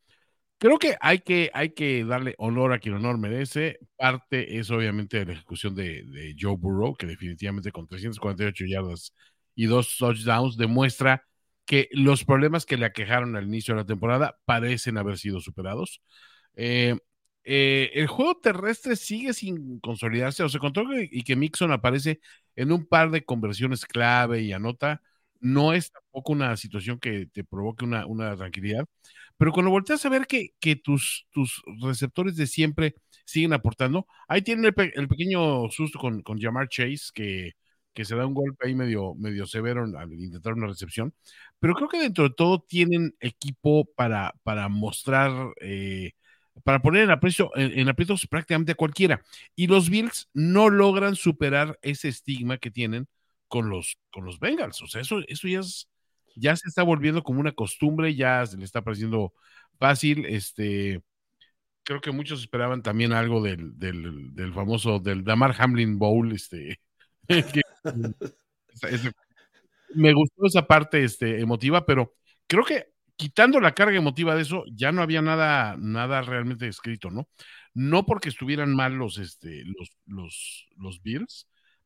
[0.59, 3.79] Creo que hay que, hay que darle honor a quien honor merece.
[3.97, 9.15] Parte es obviamente de la ejecución de, de Joe Burrow, que definitivamente con 348 yardas
[9.55, 11.25] y dos touchdowns demuestra
[11.65, 16.03] que los problemas que le aquejaron al inicio de la temporada parecen haber sido superados.
[16.57, 16.99] Eh,
[17.53, 22.21] eh, el juego terrestre sigue sin consolidarse, o se contó y que Mixon aparece
[22.55, 25.03] en un par de conversiones clave y anota,
[25.41, 28.87] no es tampoco una situación que te provoque una, una tranquilidad,
[29.37, 32.95] pero cuando volteas a ver que, que tus, tus receptores de siempre
[33.25, 37.55] siguen aportando, ahí tienen el, pequeño susto con, con Jamar Chase, que
[37.93, 41.13] que se da un golpe ahí medio, medio severo al intentar una recepción,
[41.59, 46.13] pero creo que dentro de todo tienen equipo para, para mostrar, eh,
[46.65, 49.23] para poner en, aprecio, en, aprietos prácticamente a cualquiera.
[49.57, 53.09] Y los Bills no logran superar ese estigma que tienen
[53.49, 54.83] con los, con los Bengals.
[54.83, 55.61] O sea, eso, eso ya,
[56.37, 59.33] ya se está volviendo como una costumbre, ya se le está pareciendo
[59.79, 60.27] fácil.
[60.27, 61.03] Este,
[61.83, 66.81] creo que muchos esperaban también algo del, del, del famoso, del Damar Hamlin Bowl, este,
[69.95, 72.15] me gustó esa parte este, emotiva, pero
[72.47, 77.11] creo que quitando la carga emotiva de eso, ya no había nada, nada realmente escrito,
[77.11, 77.29] ¿no?
[77.75, 81.01] No porque estuvieran mal los, este, los, los, los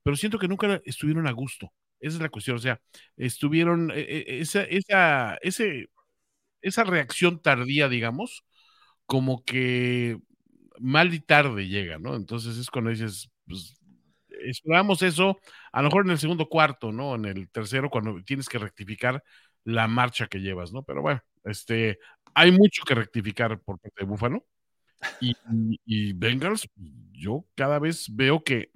[0.03, 1.73] pero siento que nunca estuvieron a gusto.
[2.01, 2.57] Esa es la cuestión.
[2.57, 2.81] O sea,
[3.17, 5.39] estuvieron, e, e, esa, esa,
[6.63, 8.45] esa reacción tardía, digamos,
[9.07, 10.19] como que
[10.81, 12.17] mal y tarde llega, ¿no?
[12.17, 13.77] Entonces es cuando dices, pues,
[14.45, 15.39] esperamos eso,
[15.73, 17.15] a lo mejor en el segundo cuarto, ¿no?
[17.17, 19.23] En el tercero, cuando tienes que rectificar
[19.65, 20.83] la marcha que llevas, ¿no?
[20.85, 21.99] Pero bueno, este,
[22.35, 24.47] hay mucho que rectificar por parte de Búfalo.
[25.21, 25.37] Y,
[25.85, 26.69] y, Bengals,
[27.13, 28.71] yo cada vez veo que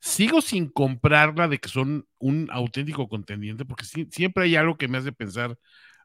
[0.00, 4.98] sigo sin comprarla de que son un auténtico contendiente, porque siempre hay algo que me
[4.98, 5.58] hace pensar,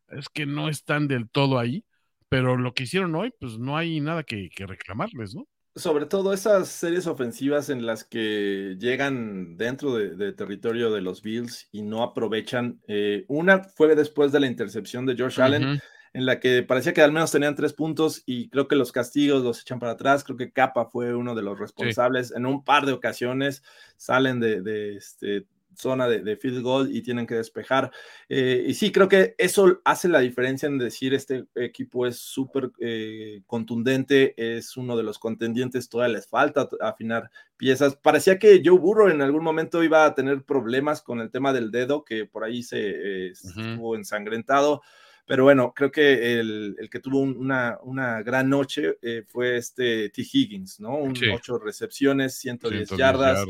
[0.10, 1.86] es que no están del todo ahí,
[2.30, 5.48] pero lo que hicieron hoy, pues no hay nada que reclamarles, ¿no?
[5.76, 11.68] Sobre todo esas series ofensivas en las que llegan dentro de, territorio de los Bills
[11.72, 12.80] y no aprovechan.
[12.88, 15.82] Eh, una fue después de la intercepción de George Allen,
[16.14, 19.44] en la que parecía que al menos tenían tres puntos y creo que los castigos
[19.44, 20.24] los echan para atrás.
[20.24, 22.32] Creo que Capa fue uno de los responsables.
[22.32, 23.62] En un par de ocasiones
[23.98, 25.46] salen de, de este,
[25.76, 27.92] zona de, field goal y tienen que despejar.
[28.30, 32.72] Eh, y sí, creo que eso hace la diferencia en decir este equipo es súper
[32.80, 37.96] eh, contundente, es uno de los contendientes, todavía les falta afinar piezas.
[37.96, 41.72] Parecía que Joe Burrow en algún momento iba a tener problemas con el tema del
[41.72, 44.82] dedo, que por ahí se eh, estuvo ensangrentado.
[45.28, 50.22] Pero bueno, creo que el, que tuvo una, una, gran noche eh, fue este T.
[50.22, 50.98] Higgins, ¿no?
[50.98, 53.44] Un, Ocho recepciones, 110, yardas.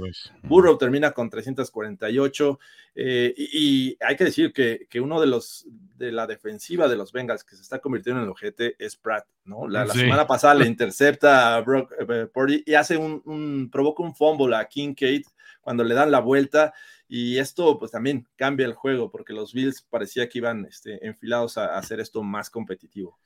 [0.43, 2.59] Burrow termina con 348.
[2.95, 5.67] Eh, y, hay que decir que, que, uno de los
[5.97, 9.26] de la defensiva de los Bengals que se está convirtiendo en el ojete es Pratt,
[9.43, 9.67] ¿no?
[9.67, 14.15] La, semana pasada le intercepta a Brock eh, Purdy y hace un, un, provoca un
[14.15, 15.23] fumble a Kincaid
[15.59, 16.73] cuando le dan la vuelta
[17.08, 21.58] y esto pues también cambia el juego porque los Bills parecía que iban este, enfilados
[21.58, 23.20] a, hacer esto más competitivo.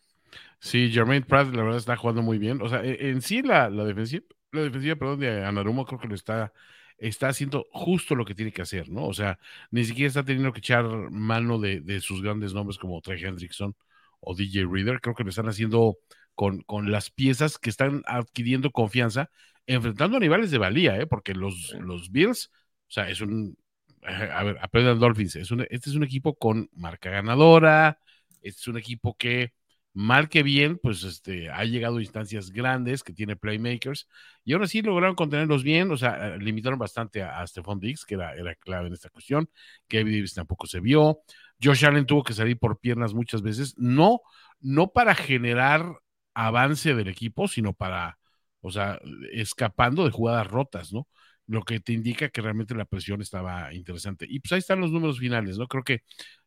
[0.60, 2.62] Sí, Jermaine Pratt la verdad está jugando muy bien.
[2.62, 6.08] O sea, e, en sí la, la defensiva, la defensiva, perdón, de Anarumo creo que
[6.08, 6.54] lo está,
[6.98, 9.06] está haciendo justo lo que tiene que hacer, ¿no?
[9.08, 9.40] O sea,
[9.72, 13.76] ni siquiera está teniendo que echar mano de, de sus grandes nombres como Trey Hendrickson
[14.20, 15.02] o DJ Reader.
[15.02, 15.98] Creo que lo están haciendo
[16.36, 19.30] con, con las piezas que están adquiriendo confianza,
[19.68, 21.08] enfrentando a rivales de valía, ¿eh?
[21.08, 22.52] Porque los, los Bills,
[22.88, 23.58] o sea, es un
[24.04, 28.00] a ver, aprendan Dolphins, es este es un equipo con marca ganadora,
[28.42, 29.54] este es un equipo que
[29.94, 34.08] mal que bien, pues este, ha llegado a instancias grandes, que tiene playmakers,
[34.46, 38.34] y aún así lograron contenerlos bien, o sea, limitaron bastante a, Stephon Diggs, que era,
[38.36, 39.50] era clave en esta cuestión,
[39.88, 41.20] Kevin Davis tampoco se vio,
[41.62, 44.22] Josh Allen tuvo que salir por piernas muchas veces, no,
[44.60, 46.00] no para generar
[46.34, 48.20] avance del equipo, sino para,
[48.62, 49.00] o sea,
[49.32, 51.08] escapando de jugadas rotas, ¿no?
[51.50, 54.28] Lo que te indica que realmente la presión estaba interesante.
[54.30, 55.68] Y pues ahí están los números finales, ¿no?
[55.68, 56.04] Creo que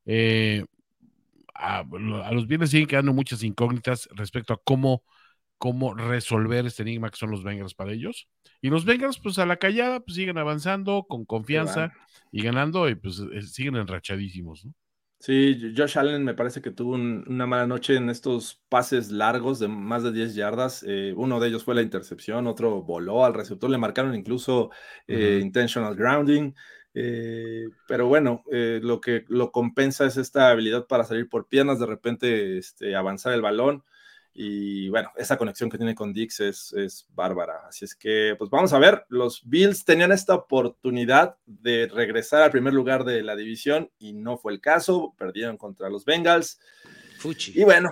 [0.06, 0.64] eh,
[1.54, 1.84] a,
[2.30, 5.02] los bienes siguen quedando muchas incógnitas respecto a cómo,
[5.58, 8.28] cómo resolver este enigma que son los Bengals para ellos.
[8.60, 11.92] Y los Bengals, pues a la callada, pues siguen avanzando con confianza
[12.30, 14.72] y ganando y pues eh, siguen enrachadísimos, ¿no?
[15.24, 19.68] Sí, Josh Allen me parece que tuvo una mala noche en estos pases largos de
[19.68, 20.84] más de 10 yardas.
[20.84, 24.72] Eh, uno de ellos fue la intercepción, otro voló al receptor, le marcaron incluso
[25.06, 26.52] eh, intentional grounding.
[26.94, 31.78] Eh, pero bueno, eh, lo que lo compensa es esta habilidad para salir por piernas,
[31.78, 33.84] de repente este, avanzar el balón.
[34.34, 37.66] Y bueno, esa conexión que tiene con Dix es, es, bárbara.
[37.68, 42.50] Así es que, pues vamos a ver, los Bills tenían esta oportunidad de regresar al
[42.50, 46.58] primer lugar de la división y no fue el caso, perdieron contra los Bengals.
[47.18, 47.52] Fuchi.
[47.60, 47.90] Y bueno,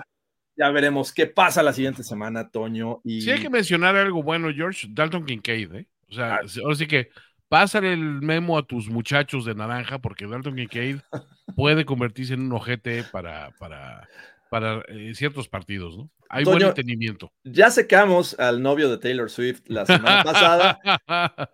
[0.57, 3.01] ya veremos qué pasa la siguiente semana, Toño.
[3.05, 3.21] Y...
[3.21, 5.89] Sí hay que mencionar algo bueno, George, Dalton Kincaid, ¿eh?
[6.09, 6.41] O sea, ah.
[6.63, 7.11] ahora sí que
[7.49, 10.99] pásale el memo a tus muchachos de naranja porque Dalton Kincaid
[11.57, 14.09] puede convertirse en un ojete para, para
[14.51, 16.11] para eh, ciertos partidos, ¿no?
[16.29, 17.33] Hay buen entendimiento.
[17.45, 20.79] Ya secamos al novio de Taylor Swift la semana pasada.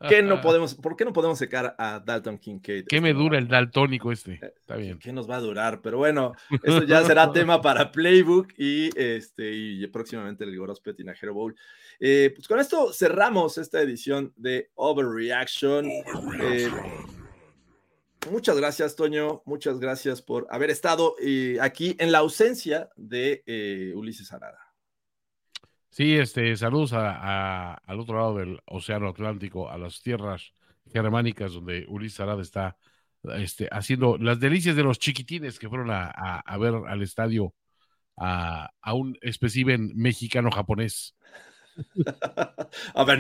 [0.09, 2.87] ¿Qué no podemos, ¿Por qué no podemos secar a Dalton Kincaid?
[2.87, 4.33] ¿Qué me dura el daltónico este?
[4.43, 4.99] Eh, Está bien.
[4.99, 5.81] ¿Qué nos va a durar?
[5.83, 6.33] Pero bueno,
[6.63, 11.55] eso ya será tema para Playbook y, este, y próximamente el Goros Petinajero Bowl.
[12.01, 15.87] Eh, pues con esto cerramos esta edición de Overreaction.
[16.15, 17.16] Overreaction.
[18.31, 19.43] Muchas gracias, Toño.
[19.45, 24.59] Muchas gracias por haber estado eh, aquí en la ausencia de eh, Ulises Arada.
[25.91, 30.53] Sí, este, saludos al otro lado del Océano Atlántico, a las tierras
[30.93, 32.77] germánicas donde Ulises Arada está
[33.35, 37.55] este, haciendo las delicias de los chiquitines que fueron a, ver al estadio
[38.17, 41.17] a, un espécimen mexicano-japonés.
[42.95, 43.19] A ver,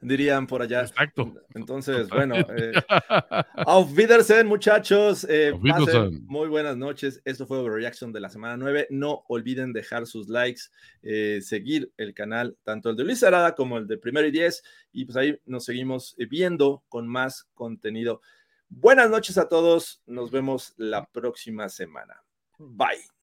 [0.00, 0.82] dirían por allá.
[0.82, 1.34] Exacto.
[1.54, 2.72] Entonces, bueno, eh,
[3.66, 5.26] auf Wiedersehen, muchachos.
[5.28, 5.52] Eh,
[6.26, 7.20] muy buenas noches.
[7.24, 8.88] Esto fue Overreaction de la semana 9.
[8.90, 10.62] No olviden dejar sus likes,
[11.02, 14.62] eh, seguir el canal, tanto el de Luis Arada como el de Primero y Diez.
[14.92, 18.20] Y pues ahí nos seguimos viendo con más contenido.
[18.68, 20.02] Buenas noches a todos.
[20.06, 22.22] Nos vemos la próxima semana.
[22.58, 23.19] Bye.